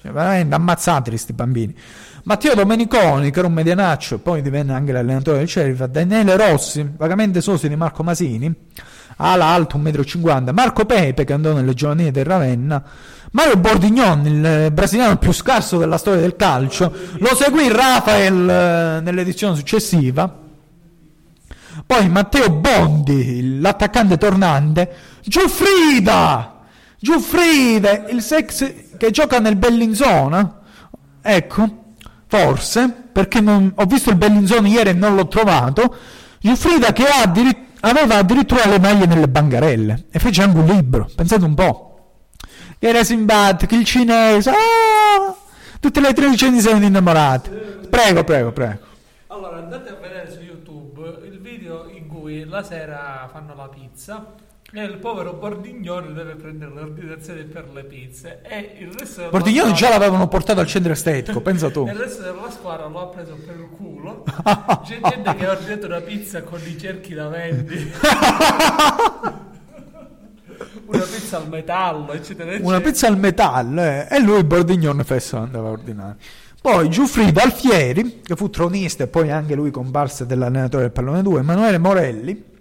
[0.00, 1.74] Cioè, veramente ammazzati questi bambini.
[2.26, 7.42] Matteo Domeniconi, che era un medianaccio, poi divenne anche l'allenatore del Sheriff, Daniele Rossi, vagamente
[7.42, 8.50] sosi di Marco Masini,
[9.16, 12.82] ala alto 1,50 m, Marco Pepe, che andò nelle giovanili del Ravenna,
[13.32, 19.00] Mario Bordignon, il eh, brasiliano più scarso della storia del calcio, lo seguì Rafael eh,
[19.02, 20.34] nell'edizione successiva,
[21.84, 26.60] poi Matteo Bondi, l'attaccante tornante, Giuffrida,
[26.98, 30.60] Giuffrida, il sex che gioca nel Bellinzona,
[31.20, 31.82] ecco,
[32.38, 35.94] forse, perché non- ho visto il Bellinzone ieri e non l'ho trovato,
[36.40, 41.08] Giuffrida che ha addiri- aveva addirittura le maglie nelle bancarelle e fece anche un libro,
[41.14, 41.90] pensate un po'.
[42.78, 45.34] Era simpatico, il cinese, ah,
[45.80, 47.50] tutte le tredicenne sono innamorate.
[47.88, 48.78] Prego, prego, prego.
[49.28, 54.34] Allora andate a vedere su YouTube il video in cui la sera fanno la pizza
[54.76, 59.30] e il povero Bordignone deve prendere le ordinazioni per le pizze e il resto della
[59.30, 61.86] Bordignoni già squadra- l'avevano portato al centro estetico, pensa tu.
[61.86, 64.24] e il resto della squadra lo ha preso per il culo.
[64.84, 67.92] C'è gente che ha ordinato una pizza con i cerchi da vendi.
[70.86, 72.68] una pizza al metallo, eccetera, eccetera.
[72.68, 76.16] Una pizza al metallo eh, e lui Bordignon Fesso andava a ordinare.
[76.60, 81.40] Poi Giuffrida Alfieri, che fu tronista e poi anche lui comparsa dell'allenatore del pallone 2,
[81.40, 82.52] Emanuele Morelli,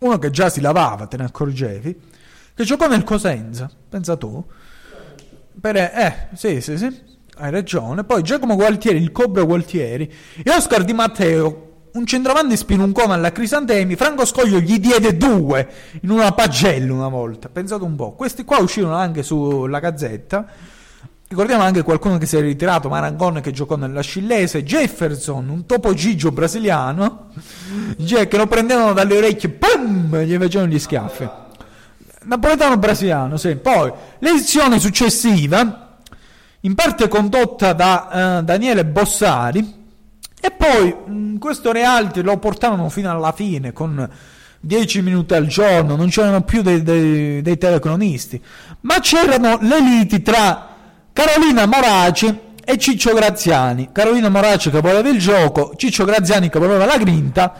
[0.00, 2.00] uno che già si lavava, te ne accorgevi,
[2.54, 4.44] che giocò nel Cosenza, pensa tu.
[5.60, 7.00] Per, eh, sì, sì, sì,
[7.36, 8.04] hai ragione.
[8.04, 13.96] Poi Giacomo Gualtieri, il Cobra Gualtieri, e Oscar Di Matteo, un centravanti spinuncone alla Crisantemi,
[13.96, 15.68] Franco Scoglio gli diede due
[16.02, 17.48] in una pagella una volta.
[17.48, 18.12] Pensate un po'.
[18.12, 20.46] Questi qua uscirono anche sulla Gazzetta.
[21.30, 25.94] Ricordiamo anche qualcuno che si è ritirato, Marangone che giocò nella Scillese, Jefferson, un topo
[25.94, 27.28] gigio brasiliano,
[28.04, 31.28] che lo prendevano dalle orecchie, pum, gli facevano gli schiaffi.
[32.24, 33.54] Napoletano brasiliano, sì.
[33.54, 35.98] Poi l'edizione successiva,
[36.62, 39.60] in parte condotta da eh, Daniele Bossari,
[40.40, 44.10] e poi mh, questo reality lo portavano fino alla fine con
[44.58, 48.42] 10 minuti al giorno, non c'erano più dei, dei- dei telecronisti,
[48.80, 50.69] ma c'erano le liti tra
[51.22, 53.90] Carolina Moraci e Ciccio Graziani.
[53.92, 57.52] Carolina Moraci che voleva il gioco, Ciccio Graziani che voleva la grinta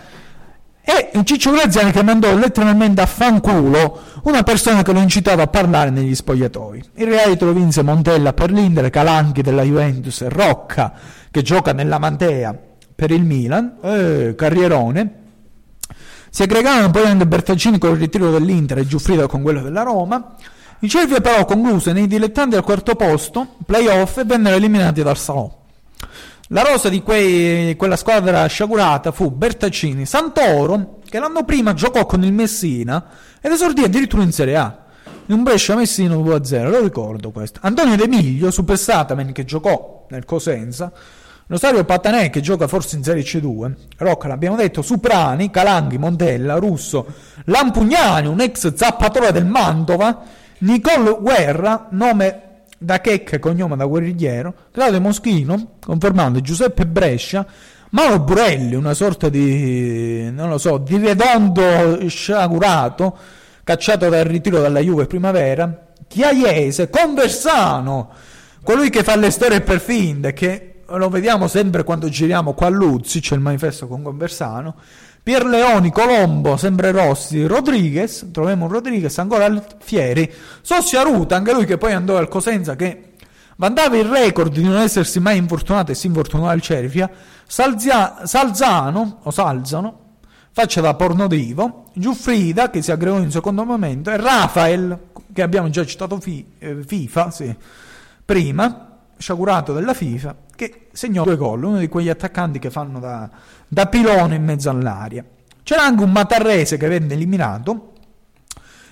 [0.83, 5.91] e Ciccio Graziani che mandò letteralmente a fanculo una persona che lo incitava a parlare
[5.91, 6.85] negli spogliatoi.
[6.95, 10.95] Il reality lo vinse Montella per l'Inter, Calanchi della Juventus, Rocca
[11.31, 12.57] che gioca nella Mantea
[12.95, 15.15] per il Milan, eh, Carrierone.
[16.31, 20.35] Si aggregarono poi anche Bertaccini con il ritiro dell'Inter e Giuffrida con quello della Roma.
[20.83, 25.59] I Cervi però concluse nei dilettanti al quarto posto, playoff e vennero eliminati dal Salò.
[26.49, 32.25] La rosa di quei- quella squadra sciagurata fu Bertaccini, Santoro, che l'anno prima giocò con
[32.25, 33.05] il Messina
[33.43, 34.79] ed esordì addirittura in Serie A.
[35.27, 37.61] In un Brescia Messina 2-0, lo ricordo questo.
[37.63, 40.91] Antonio De Miglio, Super Satamen, che giocò nel Cosenza.
[41.47, 43.73] Rosario Patanè, che gioca forse in Serie C2.
[43.99, 47.07] Rocca, l'abbiamo detto, Suprani, Calanghi, Montella, Russo,
[47.45, 52.43] Lampugnani, un ex zappatore del Mantova, Nicolo Guerra, nome
[52.77, 57.47] da Checca e cognome da guerrigliero, Claudio Moschino, confermando Giuseppe Brescia,
[57.91, 63.17] Mauro Burelli, una sorta di, non lo so, di redondo sciagurato,
[63.65, 68.11] cacciato dal ritiro dalla Juve primavera, Chiaiese, Conversano,
[68.63, 72.71] colui che fa le storie per finte, che lo vediamo sempre quando giriamo qua a
[72.71, 74.75] Luzzi, c'è il manifesto con Conversano,
[75.31, 80.29] Pierleoni, Colombo, sempre Rossi, Rodriguez, troviamo un Rodriguez, ancora Alfieri,
[80.61, 83.13] Sossia Ruta, anche lui che poi andò al Cosenza che
[83.55, 87.09] vantava il record di non essersi mai infortunato e si infortunò al Cervia,
[87.47, 89.99] Salzia- Salzano, o Salzano,
[90.51, 94.11] faccia da pornodivo, Giuffrida che si aggregò in secondo momento.
[94.11, 94.99] E Rafael,
[95.33, 97.55] che abbiamo già citato fi- eh, FIFA, sì,
[98.25, 98.90] prima,
[99.21, 103.29] sciagurato della FIFA, che segnò due gol, uno di quegli attaccanti che fanno da,
[103.69, 105.23] da pilone in mezzo all'aria.
[105.63, 107.93] C'era anche un Matarrese che venne eliminato,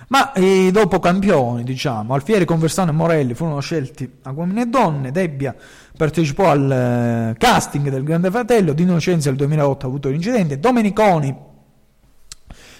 [0.09, 5.11] ma i dopo campioni, diciamo, Alfieri, Conversano e Morelli furono scelti a uomini e donne,
[5.11, 5.55] Debbia
[5.97, 11.35] partecipò al eh, casting del Grande Fratello, Di Innocenza nel 2008 ha avuto l'incidente, Domeniconi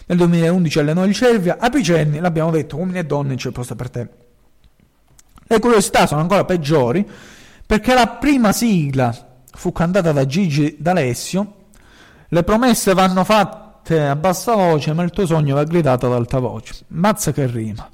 [0.05, 4.09] nel 2011 allenò il Cervia, Apicenni, l'abbiamo detto, uomini e donne c'è posto per te.
[5.51, 7.07] Le curiosità sono ancora peggiori
[7.69, 9.15] perché la prima sigla
[9.45, 11.53] fu cantata da Gigi D'Alessio,
[12.27, 16.39] le promesse vanno fatte a bassa voce, ma il tuo sogno va gridato ad alta
[16.39, 16.85] voce.
[16.87, 17.87] Mazza che rima.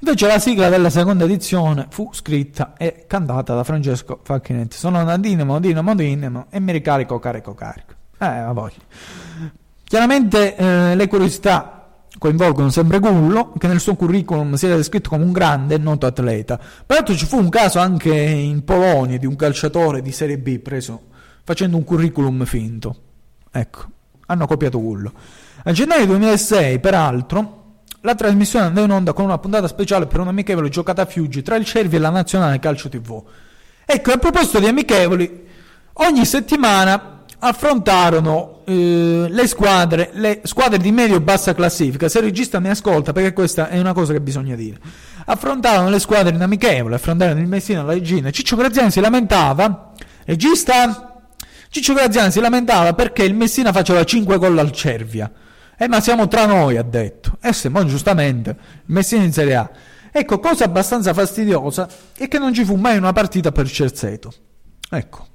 [0.00, 4.76] Invece la sigla della seconda edizione fu scritta e cantata da Francesco Facchinetti.
[4.76, 7.94] Sono Nadinemo, Dinamo, Dinamo e mi ricarico, carico, carico.
[8.18, 8.82] Eh, la voglia.
[9.82, 11.81] Chiaramente eh, le curiosità
[12.22, 16.06] coinvolgono sempre Gullo, che nel suo curriculum si era descritto come un grande e noto
[16.06, 16.56] atleta.
[16.86, 21.08] Peraltro ci fu un caso anche in Polonia di un calciatore di Serie B preso
[21.42, 22.96] facendo un curriculum finto.
[23.50, 23.86] Ecco,
[24.26, 25.12] hanno copiato Gullo.
[25.64, 30.28] A gennaio 2006, peraltro, la trasmissione andò in onda con una puntata speciale per un
[30.28, 33.20] amichevole giocata a Fiuggi tra il Cervi e la Nazionale Calcio TV.
[33.84, 35.44] Ecco, a proposito di amichevoli,
[35.94, 42.08] ogni settimana affrontarono eh, le squadre, le squadre di medio-bassa classifica.
[42.08, 44.78] Se il regista mi ascolta, perché questa è una cosa che bisogna dire.
[45.26, 48.30] Affrontarono le squadre in amichevole, affrontarono il Messina, la Regina.
[48.30, 49.92] Ciccio Graziani si lamentava
[50.24, 51.22] Regista?
[51.68, 55.30] Ciccio Graziani si lamentava perché il Messina faceva 5 gol al Cervia.
[55.76, 57.38] Eh, ma siamo tra noi, ha detto.
[57.40, 59.70] E se, mo giustamente, il Messina in Serie A.
[60.12, 64.32] Ecco, cosa abbastanza fastidiosa è che non ci fu mai una partita per Cerzeto.
[64.90, 65.26] Ecco,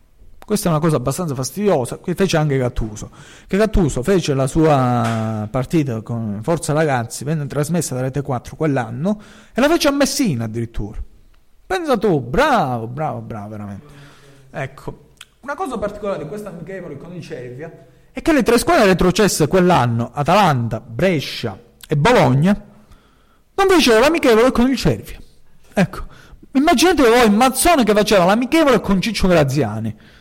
[0.48, 1.98] questa è una cosa abbastanza fastidiosa.
[1.98, 3.10] Qui fece anche Gattuso.
[3.46, 9.20] Che Gattuso fece la sua partita con Forza Ragazzi, venne trasmessa da Rete 4 quell'anno
[9.54, 11.04] e la fece a Messina addirittura.
[11.66, 13.86] Pensa tu, bravo, bravo, bravo, veramente.
[14.52, 15.10] Ecco,
[15.42, 17.70] una cosa particolare di questa amichevole con il Cervia
[18.10, 22.54] è che le tre squadre retrocesse quell'anno, Atalanta, Brescia e Bologna,
[23.54, 25.18] non fecero l'amichevole con il Cervia.
[25.74, 26.06] Ecco,
[26.54, 30.16] immaginate voi Mazzone che faceva l'amichevole con Ciccio Graziani.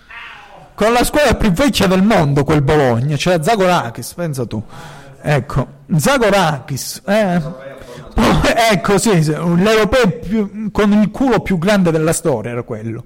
[0.76, 4.62] Con la squadra più vecchia del mondo, quel Bologna, c'era Zagorakis, pensa tu.
[5.22, 5.66] Ecco,
[5.96, 7.40] Zagorakis, eh.
[8.72, 13.04] Ecco, sì, l'europeo più- con il culo più grande della storia era quello.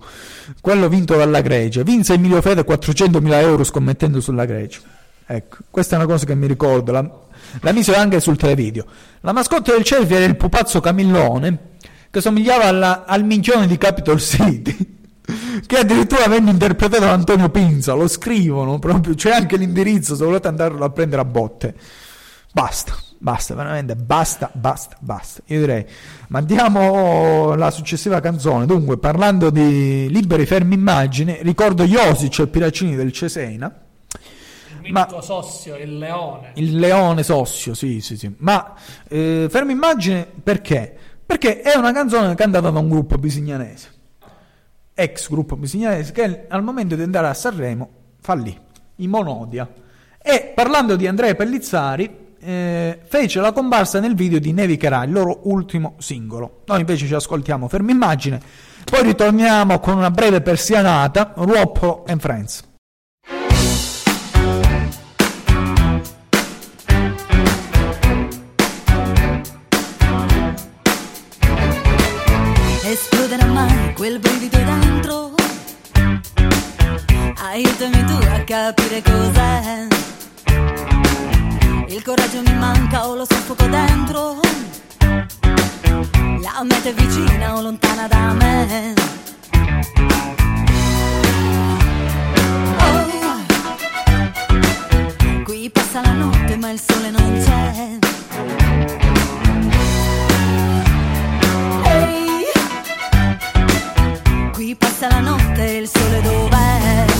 [0.61, 1.82] Quello vinto dalla Grecia.
[1.82, 4.81] Vinse Emilio Fede 400.000 euro scommettendo sulla Grecia.
[5.27, 6.93] Ecco, questa è una cosa che mi ricordo.
[6.93, 7.09] La,
[7.61, 8.85] la mise anche sul televideo.
[9.20, 11.59] La mascotte del Cervi era il pupazzo Camillone,
[12.11, 14.99] che somigliava alla- al minchione di Capitol City.
[15.66, 20.48] Che addirittura venne interpretato da Antonio Pinza, lo scrivono proprio, c'è anche l'indirizzo se volete
[20.48, 21.74] andarlo a prendere a botte.
[22.52, 25.43] Basta, basta, veramente basta, basta, basta.
[25.47, 25.86] Io direi,
[26.28, 28.66] mandiamo la successiva canzone.
[28.66, 33.73] Dunque, parlando di liberi fermi immagini, ricordo Josic e Piracini del Cesena.
[34.82, 36.52] Il Ma- Sossio, il leone.
[36.55, 38.35] Il leone sossio, sì, sì, sì.
[38.39, 38.74] Ma
[39.09, 40.97] eh, fermi immagine perché?
[41.24, 43.89] Perché è una canzone cantata da un gruppo bisignanese,
[45.01, 47.89] ex gruppo bisignanese, che al momento di andare a Sanremo
[48.20, 48.56] fallì,
[48.97, 49.68] i Monodia.
[50.22, 55.40] E parlando di Andrea Pellizzari, eh, fece la comparsa nel video di Nevicherà, il loro
[55.44, 56.62] ultimo singolo.
[56.66, 58.40] Noi invece ci ascoltiamo fermi immagine,
[58.85, 62.68] poi ritorniamo con una breve persianata, Ruoppo and Friends.
[72.90, 74.40] esploderà mai quel brivido
[77.52, 79.86] Aiutami tu a capire cos'è.
[81.89, 84.39] Il coraggio mi manca o lo soffoco dentro.
[86.40, 88.94] La meta è vicina o lontana da me.
[92.78, 93.06] Oh,
[95.43, 97.98] qui passa la notte ma il sole non c'è.
[101.85, 102.44] Ehi,
[104.52, 107.19] Qui passa la notte e il sole dov'è?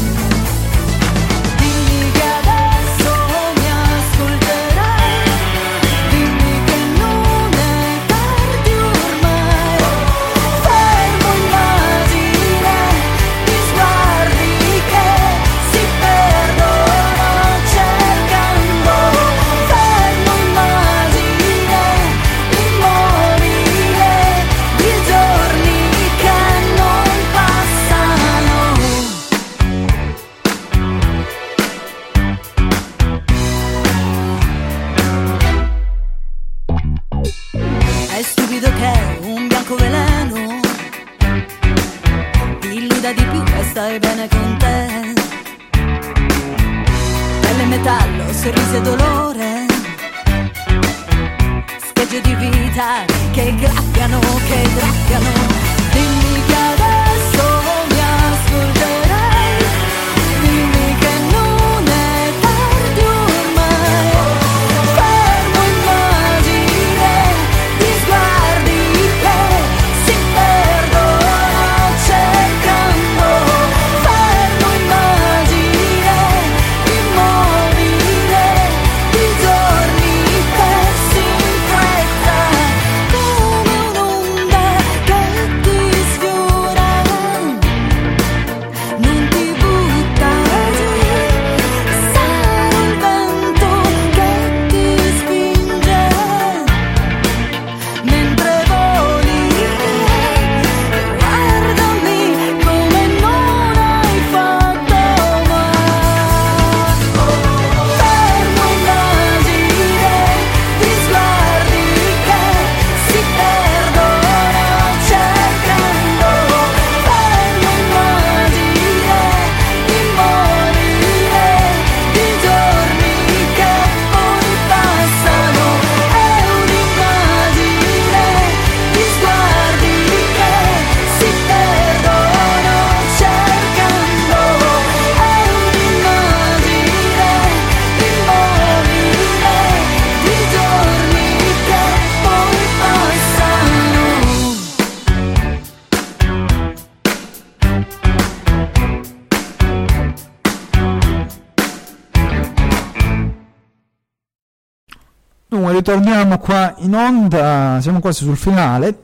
[156.11, 159.03] Ritorniamo qua in onda, siamo quasi sul finale.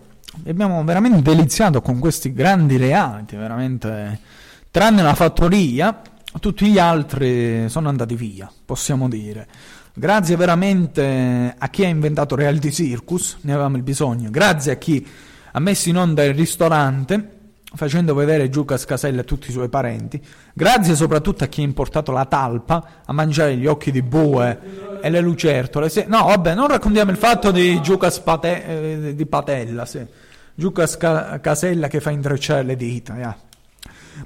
[0.49, 4.19] Abbiamo veramente deliziato con questi grandi reati, veramente,
[4.73, 6.03] tranne la fattoria,
[6.41, 9.47] tutti gli altri sono andati via, possiamo dire.
[9.95, 14.29] Grazie veramente a chi ha inventato Reality Circus, ne avevamo il bisogno.
[14.31, 15.07] Grazie a chi
[15.53, 17.31] ha messo in onda il ristorante,
[17.73, 20.21] facendo vedere Giuca Scasella e tutti i suoi parenti.
[20.53, 25.11] Grazie soprattutto a chi ha importato la talpa a mangiare gli occhi di bue e
[25.11, 25.89] le lucertole.
[25.89, 30.05] Sì, no, vabbè, non raccontiamo il fatto di Giuca Spate- eh, di Patella, sì.
[30.55, 33.15] Giuca Sca- Casella che fa intrecciare le dita.
[33.15, 33.37] yeah.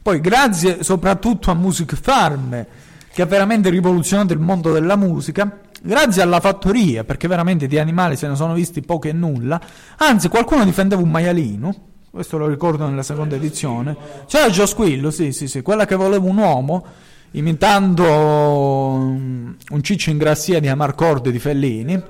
[0.03, 2.65] Poi grazie soprattutto a Music Farm
[3.13, 5.59] che ha veramente rivoluzionato il mondo della musica.
[5.83, 9.61] Grazie alla fattoria, perché veramente di animali se ne sono visti pochi e nulla.
[9.99, 11.75] Anzi, qualcuno difendeva un maialino.
[12.11, 13.97] Questo lo ricordo nella seconda edizione.
[14.27, 16.85] C'era Gio Squillo, sì, sì, sì, quella che voleva un uomo,
[17.33, 22.03] imitando um, un Ciccio in Grassia di Amarcord di Fellini.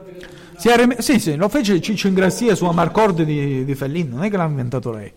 [0.62, 4.30] Rem- sì, sì, lo fece Ciccio in Grassia su Amarcord di, di Fellini, non è
[4.30, 5.12] che l'ha inventato lei.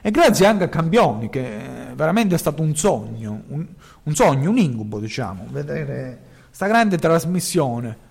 [0.00, 1.58] E grazie anche a Campioni, che
[1.94, 3.66] veramente è stato un sogno, un,
[4.02, 8.04] un sogno, un incubo, diciamo, vedere questa grande trasmissione.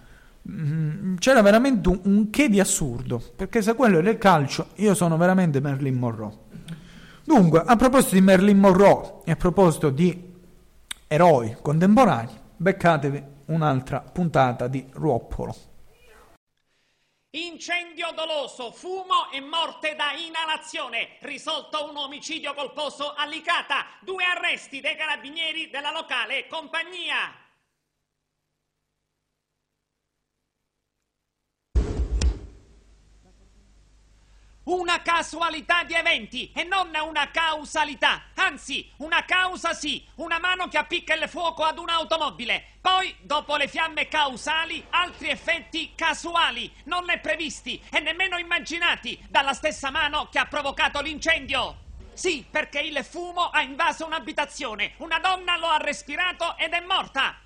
[0.51, 4.93] Mm, C'era veramente un, un che di assurdo, perché se quello era il calcio, io
[4.93, 6.33] sono veramente Merlin Monroe.
[7.23, 10.24] Dunque, a proposito di Merlin Monroe e a proposito di
[11.07, 15.55] eroi contemporanei, beccatevi un'altra puntata di Ruoppolo.
[17.31, 21.17] Incendio doloso, fumo e morte da inalazione.
[21.19, 23.85] Risolto un omicidio colposo a Licata.
[24.01, 27.44] Due arresti dei carabinieri della locale compagnia.
[34.65, 38.23] Una casualità di eventi e non una causalità.
[38.33, 42.77] Anzi, una causa sì, una mano che appicca il fuoco ad un'automobile.
[42.81, 49.91] Poi, dopo le fiamme causali, altri effetti casuali, non previsti e nemmeno immaginati dalla stessa
[49.91, 51.83] mano che ha provocato l'incendio.
[52.13, 57.37] Sì, perché il fumo ha invaso un'abitazione, una donna lo ha respirato ed è morta.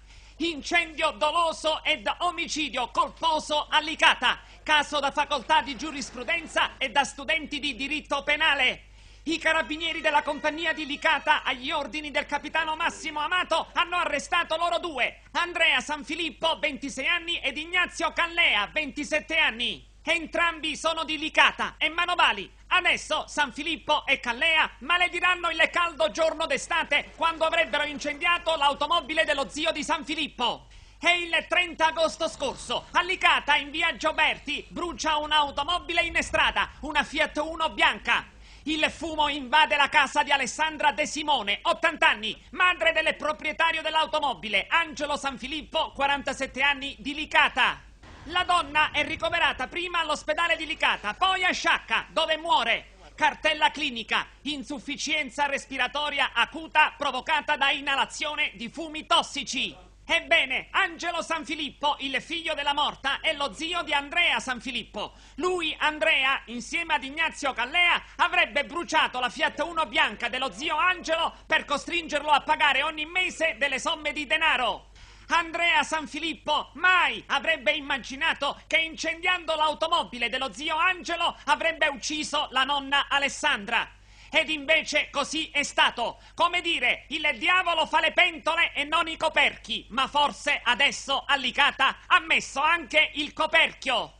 [0.41, 4.39] Incendio doloso ed omicidio colposo a Licata.
[4.63, 8.83] Caso da facoltà di giurisprudenza e da studenti di diritto penale.
[9.23, 14.79] I carabinieri della compagnia di Licata, agli ordini del capitano Massimo Amato, hanno arrestato loro
[14.79, 19.88] due: Andrea Sanfilippo, 26 anni, ed Ignazio Callea, 27 anni.
[20.11, 22.51] Entrambi sono di Licata e manovali.
[22.69, 29.49] Adesso San Filippo e Callea malediranno il caldo giorno d'estate quando avrebbero incendiato l'automobile dello
[29.49, 30.65] zio di San Filippo.
[30.99, 37.03] E il 30 agosto scorso, a Licata, in via Gioberti, brucia un'automobile in strada, una
[37.03, 38.25] Fiat Uno bianca.
[38.63, 44.65] Il fumo invade la casa di Alessandra De Simone, 80 anni, madre del proprietario dell'automobile,
[44.69, 47.83] Angelo Sanfilippo, 47 anni, di Licata.
[48.25, 52.97] La donna è ricoverata prima all'ospedale di Licata, poi a Sciacca, dove muore.
[53.15, 59.75] Cartella clinica, insufficienza respiratoria acuta provocata da inalazione di fumi tossici.
[60.05, 65.13] Ebbene, Angelo Sanfilippo, il figlio della morta, è lo zio di Andrea Sanfilippo.
[65.35, 71.33] Lui, Andrea, insieme ad Ignazio Callea, avrebbe bruciato la Fiat Uno bianca dello zio Angelo
[71.45, 74.88] per costringerlo a pagare ogni mese delle somme di denaro.
[75.31, 83.07] Andrea Sanfilippo mai avrebbe immaginato che incendiando l'automobile dello zio Angelo avrebbe ucciso la nonna
[83.07, 83.87] Alessandra.
[84.31, 86.19] Ed invece così è stato.
[86.33, 91.35] Come dire, il diavolo fa le pentole e non i coperchi, ma forse adesso a
[91.35, 94.18] Licata ha messo anche il coperchio.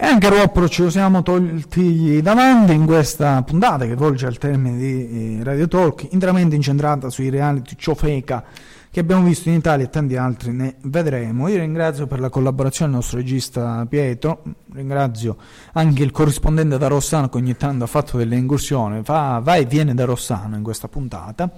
[0.00, 0.30] E anche
[0.68, 5.66] ce lo siamo tolti davanti in questa puntata che volge al termine di eh, Radio
[5.66, 8.44] Talk, interamente incentrata sui reality ciofeca
[8.92, 11.48] che abbiamo visto in Italia e tanti altri ne vedremo.
[11.48, 15.36] Io ringrazio per la collaborazione il nostro regista Pietro, ringrazio
[15.72, 19.64] anche il corrispondente da Rossano che ogni tanto ha fatto delle incursioni, va, va e
[19.64, 21.50] viene da Rossano in questa puntata.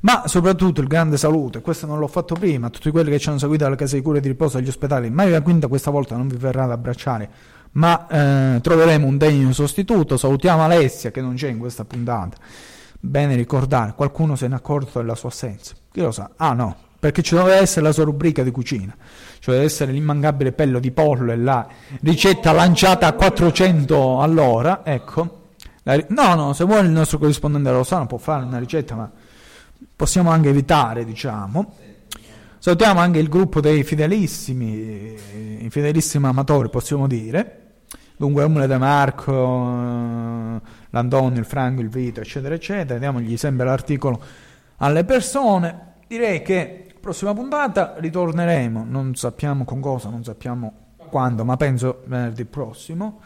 [0.00, 3.18] Ma soprattutto il grande saluto, e questo non l'ho fatto prima, a tutti quelli che
[3.18, 5.10] ci hanno seguito alle case di cura e di riposo agli ospedali.
[5.10, 7.30] Mario Quinta questa volta non vi verrà ad abbracciare,
[7.72, 10.16] ma eh, troveremo un degno sostituto.
[10.16, 12.36] Salutiamo Alessia che non c'è in questa puntata.
[13.00, 15.74] Bene ricordare, qualcuno se ne è accorto della sua assenza.
[15.90, 16.30] Chi lo sa?
[16.36, 18.94] Ah no, perché ci doveva essere la sua rubrica di cucina,
[19.40, 21.66] cioè deve essere l'immancabile pello di pollo e la
[22.02, 24.82] ricetta lanciata a 400 all'ora.
[24.84, 25.50] Ecco,
[25.84, 29.10] no, no, se vuole il nostro corrispondente Rosano può fare una ricetta, ma
[29.98, 31.74] possiamo anche evitare, diciamo.
[32.58, 37.72] Salutiamo anche il gruppo dei fidelissimi, eh, fidelissimi amatori, possiamo dire.
[38.16, 40.60] Dunque, Umile De Marco, eh,
[40.90, 42.96] l'Antonio, il Franco, il Vito, eccetera, eccetera.
[42.96, 44.22] Diamogli sempre l'articolo
[44.76, 45.94] alle persone.
[46.06, 50.72] Direi che prossima puntata ritorneremo, non sappiamo con cosa, non sappiamo
[51.08, 53.20] quando, ma penso venerdì prossimo.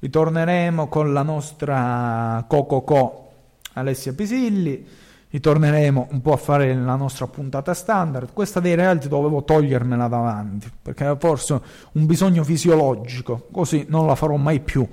[0.00, 3.30] Ritorneremo con la nostra Coco
[3.74, 5.06] Alessia Pisilli.
[5.30, 8.32] Ritorneremo un po' a fare la nostra puntata standard.
[8.32, 11.60] Questa dei reality dovevo togliermela davanti perché era forse
[11.92, 14.88] un bisogno fisiologico, così non la farò mai più.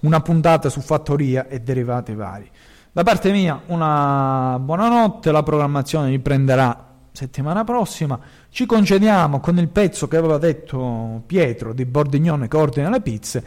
[0.00, 2.50] Una puntata su fattoria e derivati vari.
[2.92, 5.30] Da parte mia, una buonanotte.
[5.30, 8.18] La programmazione riprenderà settimana prossima.
[8.50, 13.44] Ci concediamo con il pezzo che aveva detto Pietro di Bordignone che ordina le pizze.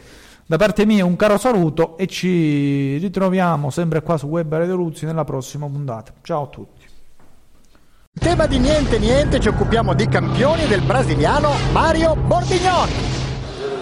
[0.52, 5.06] Da parte mia un caro saluto e ci ritroviamo sempre qua su Web Radio Luzzi
[5.06, 6.12] nella prossima puntata.
[6.20, 6.84] Ciao a tutti.
[8.12, 13.11] Tema di niente niente ci occupiamo di campioni del brasiliano Mario Bordignoni.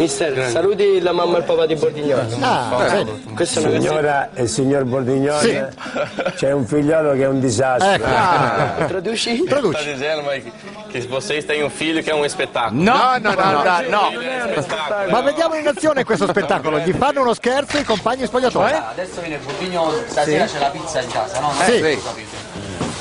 [0.00, 2.36] Mister, saluti la mamma e il papà di Bordignoni.
[2.40, 6.32] Ah, è una Signora e signor Bordignone, Sì.
[6.36, 7.90] c'è un figliolo che è un disastro.
[7.90, 8.04] Ecco.
[8.04, 8.86] canzone.
[8.86, 9.44] Traduci?
[9.44, 9.84] Traduci.
[9.92, 10.42] dizendo, mas
[10.90, 12.82] que vocês têm um filho que é um espetáculo.
[12.82, 15.10] No, no, no, no, no.
[15.10, 16.78] Ma vediamo in azione questo spettacolo.
[16.78, 18.72] Gli fanno uno scherzo i compagni spogliatori.
[18.72, 21.52] Adesso viene il Bordignone, stasera c'è la pizza in casa, no?
[21.66, 21.98] Sì.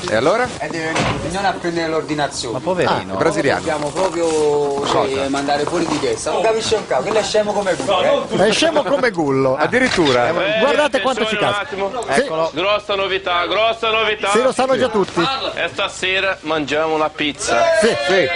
[0.08, 0.48] E allora?
[0.58, 2.54] E deve venire il a prendere l'ordinazione.
[2.54, 3.14] Ma Poverino.
[3.16, 3.58] brasiliano.
[3.60, 6.30] Dobbiamo proprio cioè, mandare fuori di testa.
[6.32, 8.48] Non capisce un capo, quello è scemo come pure.
[8.48, 9.56] È scemo come Gullo.
[9.56, 10.32] Addirittura.
[10.58, 11.64] Guardate quanto ci casa.
[11.68, 14.30] Sì, Grossa novità, grossa novità.
[14.30, 15.22] sì, lo sanno già tutti.
[15.54, 17.62] Esta sera mangiamo la pizza.
[17.80, 17.88] Sì.
[17.88, 18.28] Sì.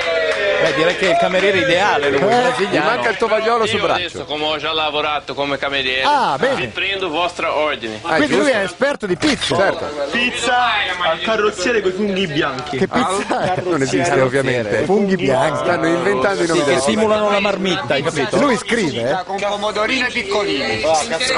[0.63, 2.25] Beh, direi che è il cameriere ideale, lui, Eh.
[2.25, 2.87] Brasiliano.
[2.89, 4.25] manca il tovagliolo sul Io adesso, braccio.
[4.33, 6.55] come ho già lavorato come cameriere, Ah, bene.
[6.55, 7.99] vi prendo vostra ordine.
[8.03, 8.59] Ah, Quindi lui giusto.
[8.59, 9.57] è esperto di pizza.
[9.57, 9.85] Certo.
[10.11, 10.57] Pizza
[11.03, 11.19] al
[11.55, 12.77] carrozziere con i funghi bianchi.
[12.79, 13.63] Che pizza è?
[13.63, 14.85] Non esiste ovviamente.
[14.85, 15.59] Funghi bianchi.
[15.59, 18.37] Stanno inventando i nomi Che delle simulano la marmitta, hai capito?
[18.39, 19.25] Lui scrive, eh?
[19.25, 20.83] Con pomodorino piccolini.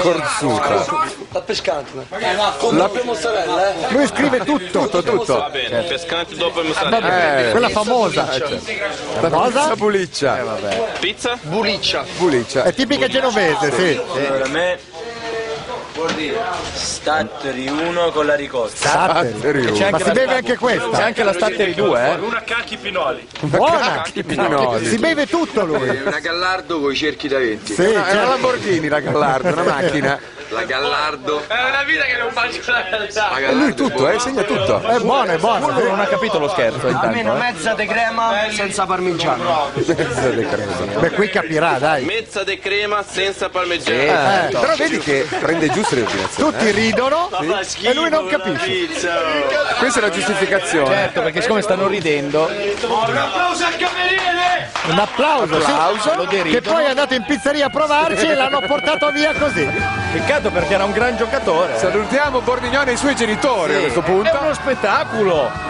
[0.00, 0.84] Corsuta.
[1.28, 1.90] Sta pescante.
[2.58, 3.92] Con La- doppio mozzarella, eh?
[3.92, 4.88] Lui scrive tutto.
[4.88, 5.38] Tutto, tutto.
[5.38, 6.98] Va bene, pescante dopo il mozzarella.
[7.00, 7.50] Vabbè, Eh.
[7.50, 8.28] quella famosa.
[9.20, 9.60] La Cosa?
[9.60, 10.44] pizza buliccia.
[10.98, 11.38] Pizza?
[11.42, 12.04] Buliccia.
[12.16, 12.62] Buliccia.
[12.64, 14.00] È tipica genovese, sì.
[14.14, 14.78] Per me.
[16.74, 18.74] Statteri 1 con la ricotta.
[18.74, 19.72] Satteri.
[19.72, 20.90] C'è Ma si beve anche questa.
[20.90, 22.14] C'è anche la Statteri 2, eh?
[22.16, 23.26] Una cacchi pinoli.
[23.40, 24.04] Buona.
[24.12, 24.86] Pinoli.
[24.86, 25.88] Si beve tutto lui.
[25.88, 27.72] Una Gallardo con i cerchi da 20.
[27.72, 28.28] Sì, È una certo.
[28.28, 30.18] Lamborghini la Gallardo, una macchina.
[30.48, 31.42] La Gallardo.
[31.46, 34.80] È una vita che non faccio la E lui tutto, eh, segna tutto.
[34.80, 35.66] È buono, è buono.
[35.68, 37.22] Quello non ha capito lo scherzo intanto, eh?
[37.36, 39.70] mezza di crema senza parmigiano.
[39.74, 41.00] Mezza di crema.
[41.00, 42.04] Beh, qui capirà, dai.
[42.04, 44.46] Mezza di crema senza parmigiano.
[44.46, 46.50] Eh, però vedi che prende giusto le ordinazioni.
[46.52, 47.30] Tutti ridono
[47.80, 48.88] e lui non capisce.
[49.78, 50.94] Questa è la giustificazione.
[50.94, 54.70] Certo, perché siccome stanno ridendo, Un applauso al cameriere!
[54.88, 56.16] Un applauso, sì.
[56.16, 59.68] lo Che poi è andato in pizzeria a provarci e l'hanno portato via così.
[60.36, 61.78] Peccato perché era un gran giocatore.
[61.78, 64.30] Salutiamo Bordignone e i suoi genitori a questo punto.
[64.30, 65.64] È uno spettacolo.